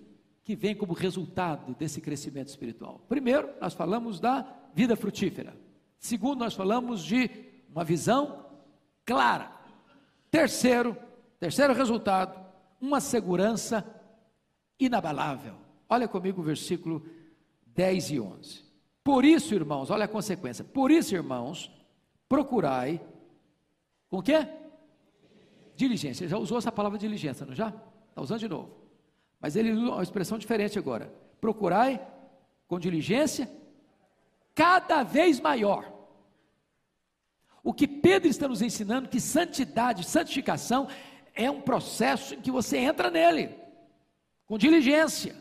[0.42, 3.00] que vem como resultado desse crescimento espiritual?
[3.08, 4.42] Primeiro, nós falamos da
[4.74, 5.56] vida frutífera.
[5.98, 7.30] Segundo, nós falamos de
[7.68, 8.46] uma visão
[9.04, 9.50] clara.
[10.30, 10.96] Terceiro,
[11.40, 12.44] terceiro resultado,
[12.80, 13.84] uma segurança
[14.78, 15.54] inabalável.
[15.88, 17.04] Olha comigo o versículo
[17.66, 18.64] 10 e 11.
[19.02, 20.64] Por isso, irmãos, olha a consequência.
[20.64, 21.70] Por isso, irmãos,
[22.28, 23.00] procurai
[24.08, 24.46] com quê?
[25.76, 26.26] Diligência.
[26.28, 27.68] Já usou essa palavra diligência, não já?
[27.68, 28.70] Está usando de novo.
[29.40, 31.12] Mas ele usa uma expressão diferente agora.
[31.40, 32.00] Procurai
[32.66, 33.50] com diligência
[34.54, 35.92] cada vez maior.
[37.62, 40.88] O que Pedro está nos ensinando que santidade, santificação
[41.34, 43.54] é um processo em que você entra nele,
[44.46, 45.34] com diligência,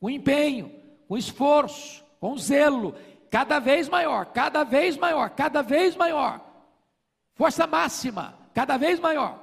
[0.00, 0.72] com empenho,
[1.06, 2.94] com esforço, com zelo,
[3.30, 6.40] cada vez maior, cada vez maior, cada vez maior,
[7.34, 9.38] força máxima, cada vez maior.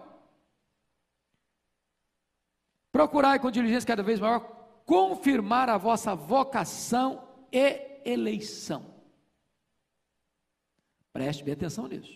[2.92, 8.96] Procurai com diligência cada vez maior confirmar a vossa vocação e eleição.
[11.12, 12.14] Preste bem atenção nisso.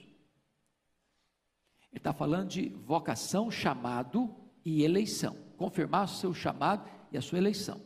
[1.91, 4.33] Ele está falando de vocação, chamado
[4.63, 5.35] e eleição.
[5.61, 7.79] Confirmar o seu chamado e a sua eleição.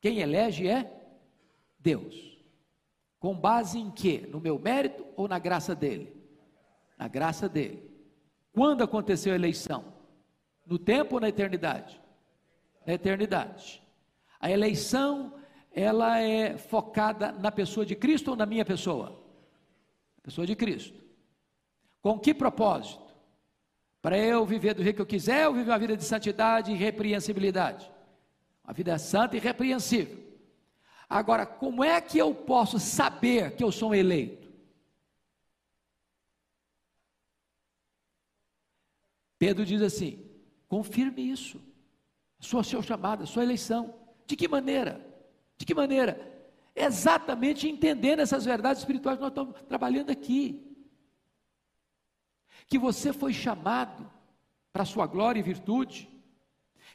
[0.00, 0.92] Quem elege é
[1.78, 2.44] Deus.
[3.20, 4.26] Com base em quê?
[4.28, 6.12] No meu mérito ou na graça dele?
[6.98, 7.88] Na graça dele.
[8.52, 9.94] Quando aconteceu a eleição?
[10.66, 12.02] No tempo ou na eternidade?
[12.84, 13.80] Na eternidade.
[14.40, 15.34] A eleição,
[15.70, 19.24] ela é focada na pessoa de Cristo ou na minha pessoa?
[20.20, 21.00] Pessoa de Cristo.
[22.02, 23.05] Com que propósito?
[24.06, 26.74] Para eu viver do jeito que eu quiser ou viver uma vida de santidade e
[26.76, 27.90] irrepreensibilidade?
[28.62, 30.16] Uma vida santa e irrepreensível.
[31.08, 34.48] Agora, como é que eu posso saber que eu sou um eleito?
[39.40, 40.24] Pedro diz assim:
[40.68, 41.60] confirme isso,
[42.38, 43.92] sua seu chamada, sua eleição.
[44.24, 45.04] De que maneira?
[45.58, 46.44] De que maneira?
[46.76, 50.65] Exatamente entendendo essas verdades espirituais que nós estamos trabalhando aqui
[52.66, 54.10] que você foi chamado
[54.72, 56.08] para a sua glória e virtude,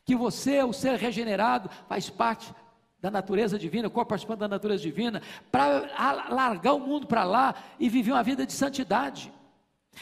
[0.05, 2.53] que você, o ser regenerado, faz parte
[2.99, 7.89] da natureza divina, corpo participante da natureza divina, para largar o mundo para lá e
[7.89, 9.33] viver uma vida de santidade.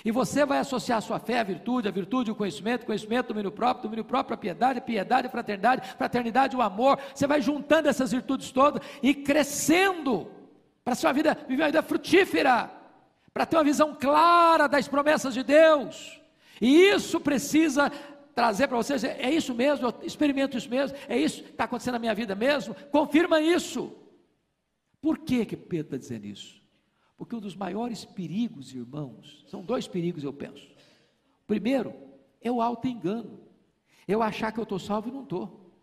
[0.04, 3.52] E você vai associar a sua fé à virtude, a virtude, o conhecimento, conhecimento, domínio
[3.52, 7.00] próprio, domínio próprio, a piedade, piedade, a fraternidade, fraternidade, o amor.
[7.14, 10.30] Você vai juntando essas virtudes todas e crescendo
[10.84, 12.79] para a sua vida, viver uma vida frutífera
[13.34, 16.20] para ter uma visão clara das promessas de Deus.
[16.62, 17.90] E isso precisa
[18.36, 21.94] trazer para vocês, é isso mesmo, eu experimento isso mesmo, é isso que está acontecendo
[21.94, 23.94] na minha vida mesmo, confirma isso.
[25.02, 26.62] Por que, que Pedro está dizendo isso?
[27.18, 30.70] Porque um dos maiores perigos, irmãos, são dois perigos, eu penso.
[31.46, 31.94] Primeiro
[32.42, 33.42] é o auto-engano.
[34.08, 35.74] Eu achar que eu estou salvo e não estou.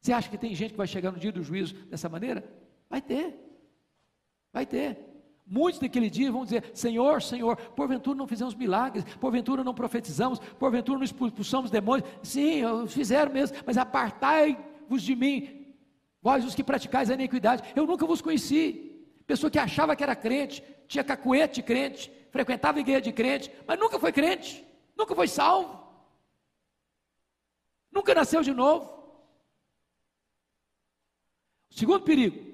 [0.00, 2.44] Você acha que tem gente que vai chegar no dia do juízo dessa maneira?
[2.88, 3.34] Vai ter.
[4.52, 5.09] Vai ter.
[5.52, 10.96] Muitos daquele dia vão dizer: Senhor, Senhor, porventura não fizemos milagres, porventura não profetizamos, porventura
[10.96, 12.08] não expulsamos demônios.
[12.22, 15.74] Sim, fizeram mesmo, mas apartai-vos de mim,
[16.22, 17.64] vós os que praticais a iniquidade.
[17.74, 18.86] Eu nunca vos conheci.
[19.26, 23.76] Pessoa que achava que era crente, tinha cacuete de crente, frequentava igreja de crente, mas
[23.76, 24.64] nunca foi crente,
[24.96, 25.84] nunca foi salvo,
[27.90, 28.88] nunca nasceu de novo.
[31.70, 32.49] Segundo perigo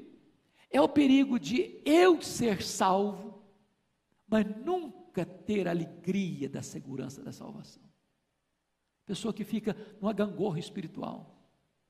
[0.71, 3.43] É o perigo de eu ser salvo,
[4.27, 7.83] mas nunca ter alegria da segurança da salvação.
[9.05, 11.33] Pessoa que fica numa gangorra espiritual.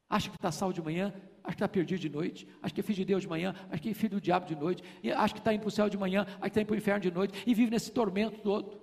[0.09, 1.13] Acha que está salvo de manhã,
[1.43, 3.83] acha que está perdido de noite, acha que é filho de Deus de manhã, acha
[3.83, 4.83] que é filho do diabo de noite,
[5.17, 6.79] acha que está indo para o céu de manhã, acha que está indo para o
[6.79, 8.81] inferno de noite, e vive nesse tormento todo.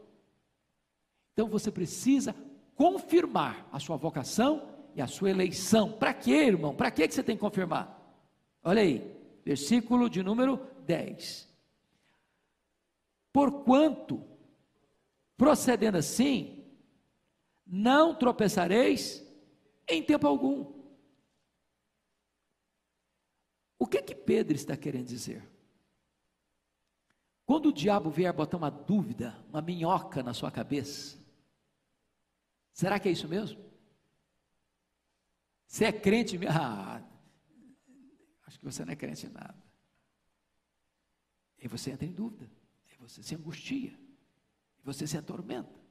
[1.32, 2.36] Então você precisa
[2.76, 5.92] confirmar a sua vocação e a sua eleição.
[5.92, 6.76] Para quê, irmão?
[6.76, 8.00] Para que você tem que confirmar?
[8.64, 9.10] Olha aí,
[9.44, 11.52] versículo de número 10.
[13.32, 14.24] Porquanto,
[15.36, 16.64] procedendo assim,
[17.66, 19.26] não tropeçareis
[19.88, 20.72] em tempo algum.
[23.78, 25.44] O que que Pedro está querendo dizer?
[27.46, 31.18] Quando o diabo vier botar uma dúvida, uma minhoca na sua cabeça,
[32.72, 33.62] será que é isso mesmo?
[35.68, 36.40] Você é crente?
[36.48, 37.02] Ah,
[38.54, 39.56] acho que você não é crente em nada.
[41.62, 42.50] E você entra em dúvida,
[42.92, 43.98] e você se angustia,
[44.80, 45.82] e você se atormenta.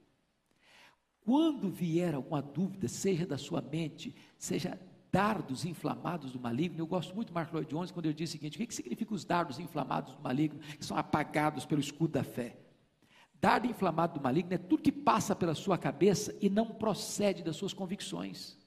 [1.25, 4.79] Quando vier alguma dúvida, seja da sua mente, seja
[5.11, 8.33] dardos inflamados do maligno, eu gosto muito do Mark Lloyd Jones quando ele diz o
[8.33, 12.13] seguinte: o que, que significa os dardos inflamados do maligno, que são apagados pelo escudo
[12.13, 12.57] da fé?
[13.33, 17.57] Dardo inflamado do maligno é tudo que passa pela sua cabeça e não procede das
[17.57, 18.57] suas convicções.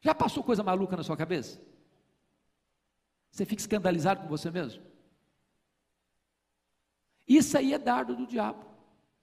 [0.00, 1.60] Já passou coisa maluca na sua cabeça?
[3.36, 4.82] Você fica escandalizado com você mesmo?
[7.28, 8.64] Isso aí é dardo do diabo.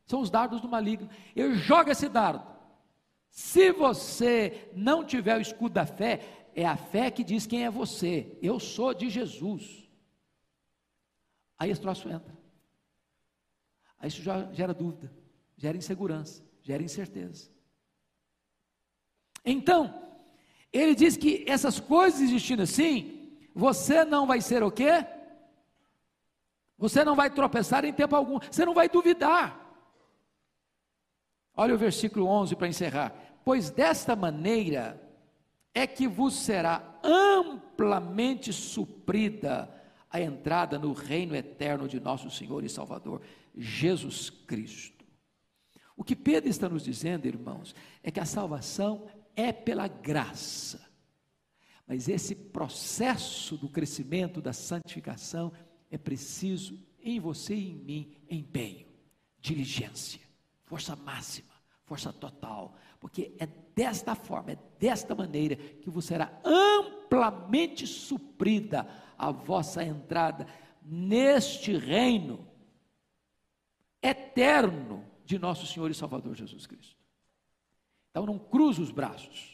[0.05, 1.09] São os dardos do maligno.
[1.36, 2.45] Eu jogo esse dardo.
[3.32, 7.72] Se você não tiver o escudo da fé, é a fé que diz quem é
[7.72, 8.38] você.
[8.39, 9.89] Eu sou de Jesus.
[11.57, 12.38] Aí esse troço entra.
[13.97, 15.11] Aí isso já gera dúvida,
[15.57, 17.49] gera insegurança, gera incerteza.
[19.43, 20.07] Então,
[20.72, 23.22] ele diz que essas coisas existindo assim,
[23.53, 25.05] você não vai ser o quê?
[26.77, 29.59] Você não vai tropeçar em tempo algum, você não vai duvidar.
[31.55, 33.13] Olha o versículo 11 para encerrar.
[33.45, 34.99] Pois desta maneira
[35.73, 39.69] é que vos será amplamente suprida
[40.09, 43.21] a entrada no reino eterno de nosso Senhor e Salvador,
[43.55, 45.03] Jesus Cristo.
[45.95, 50.92] O que Pedro está nos dizendo, irmãos, é que a salvação é pela graça.
[51.88, 55.51] Mas esse processo do crescimento, da santificação,
[55.91, 58.88] é preciso em você e em mim empenho,
[59.39, 60.21] diligência,
[60.63, 61.53] força máxima,
[61.84, 69.31] força total, porque é desta forma, é desta maneira que você será amplamente suprida a
[69.31, 70.47] vossa entrada
[70.81, 72.47] neste reino
[74.01, 76.97] eterno de nosso Senhor e Salvador Jesus Cristo.
[78.11, 79.52] Então não cruze os braços,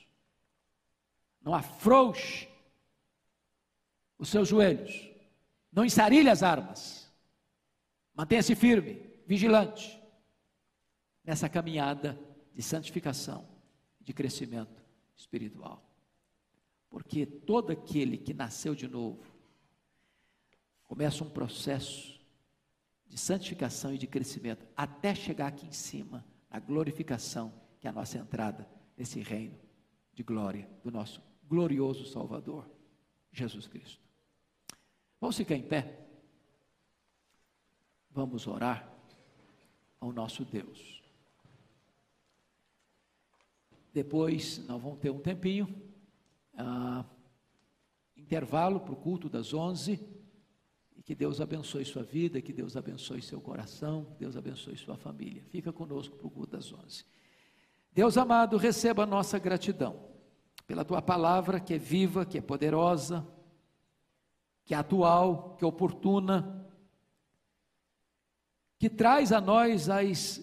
[1.50, 2.48] não afrouxe
[4.20, 5.10] os seus joelhos,
[5.72, 7.12] não ensarilhe as armas,
[8.14, 10.00] mantenha-se firme, vigilante,
[11.24, 12.20] nessa caminhada
[12.54, 13.50] de santificação,
[14.00, 14.84] de crescimento
[15.18, 15.84] espiritual.
[16.88, 19.26] Porque todo aquele que nasceu de novo
[20.84, 22.20] começa um processo
[23.08, 27.94] de santificação e de crescimento até chegar aqui em cima, na glorificação que é a
[27.94, 29.58] nossa entrada nesse reino
[30.14, 32.70] de glória do nosso glorioso Salvador,
[33.32, 34.00] Jesus Cristo.
[35.20, 36.08] Vamos ficar em pé?
[38.12, 38.88] Vamos orar
[40.00, 41.02] ao nosso Deus.
[43.92, 45.68] Depois nós vamos ter um tempinho,
[46.54, 47.04] ah,
[48.16, 50.00] intervalo para o culto das 11
[50.96, 54.96] e que Deus abençoe sua vida, que Deus abençoe seu coração, que Deus abençoe sua
[54.96, 55.44] família.
[55.50, 57.04] Fica conosco para o culto das 11.
[57.92, 60.09] Deus amado, receba a nossa gratidão
[60.70, 63.26] pela tua palavra que é viva, que é poderosa,
[64.64, 66.64] que é atual, que é oportuna,
[68.78, 70.40] que traz a nós as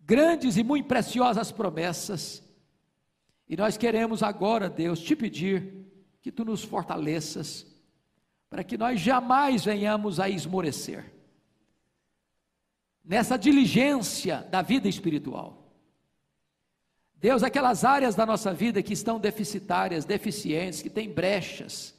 [0.00, 2.42] grandes e muito preciosas promessas.
[3.46, 5.84] E nós queremos agora, Deus, te pedir
[6.22, 7.66] que tu nos fortaleças,
[8.48, 11.12] para que nós jamais venhamos a esmorecer
[13.04, 15.67] nessa diligência da vida espiritual.
[17.20, 21.94] Deus, aquelas áreas da nossa vida que estão deficitárias, deficientes, que têm brechas,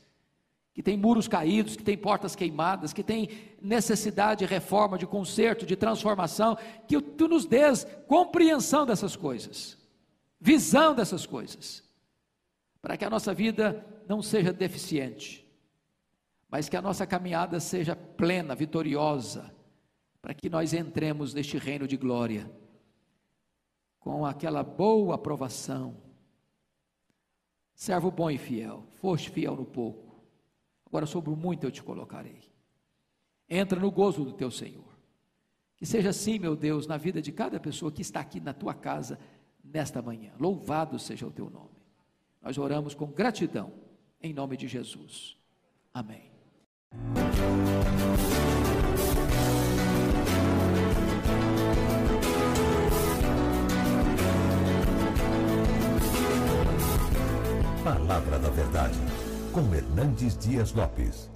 [0.73, 3.29] que têm muros caídos, que têm portas queimadas, que têm
[3.61, 6.57] necessidade de reforma, de conserto, de transformação,
[6.87, 9.77] que tu nos dês compreensão dessas coisas,
[10.39, 11.83] visão dessas coisas,
[12.81, 15.45] para que a nossa vida não seja deficiente,
[16.49, 19.53] mas que a nossa caminhada seja plena, vitoriosa,
[20.21, 22.49] para que nós entremos neste reino de glória
[23.99, 25.97] com aquela boa aprovação.
[27.73, 30.09] Servo bom e fiel, foste fiel no pouco,
[30.89, 32.41] Agora, sobre o muito eu te colocarei.
[33.47, 34.89] Entra no gozo do teu Senhor.
[35.77, 38.73] Que seja assim, meu Deus, na vida de cada pessoa que está aqui na tua
[38.73, 39.19] casa
[39.63, 40.33] nesta manhã.
[40.39, 41.79] Louvado seja o teu nome.
[42.41, 43.71] Nós oramos com gratidão,
[44.21, 45.37] em nome de Jesus.
[45.93, 46.31] Amém.
[58.09, 58.97] Palavra da Verdade,
[59.53, 61.29] com Hernandes Dias Lopes.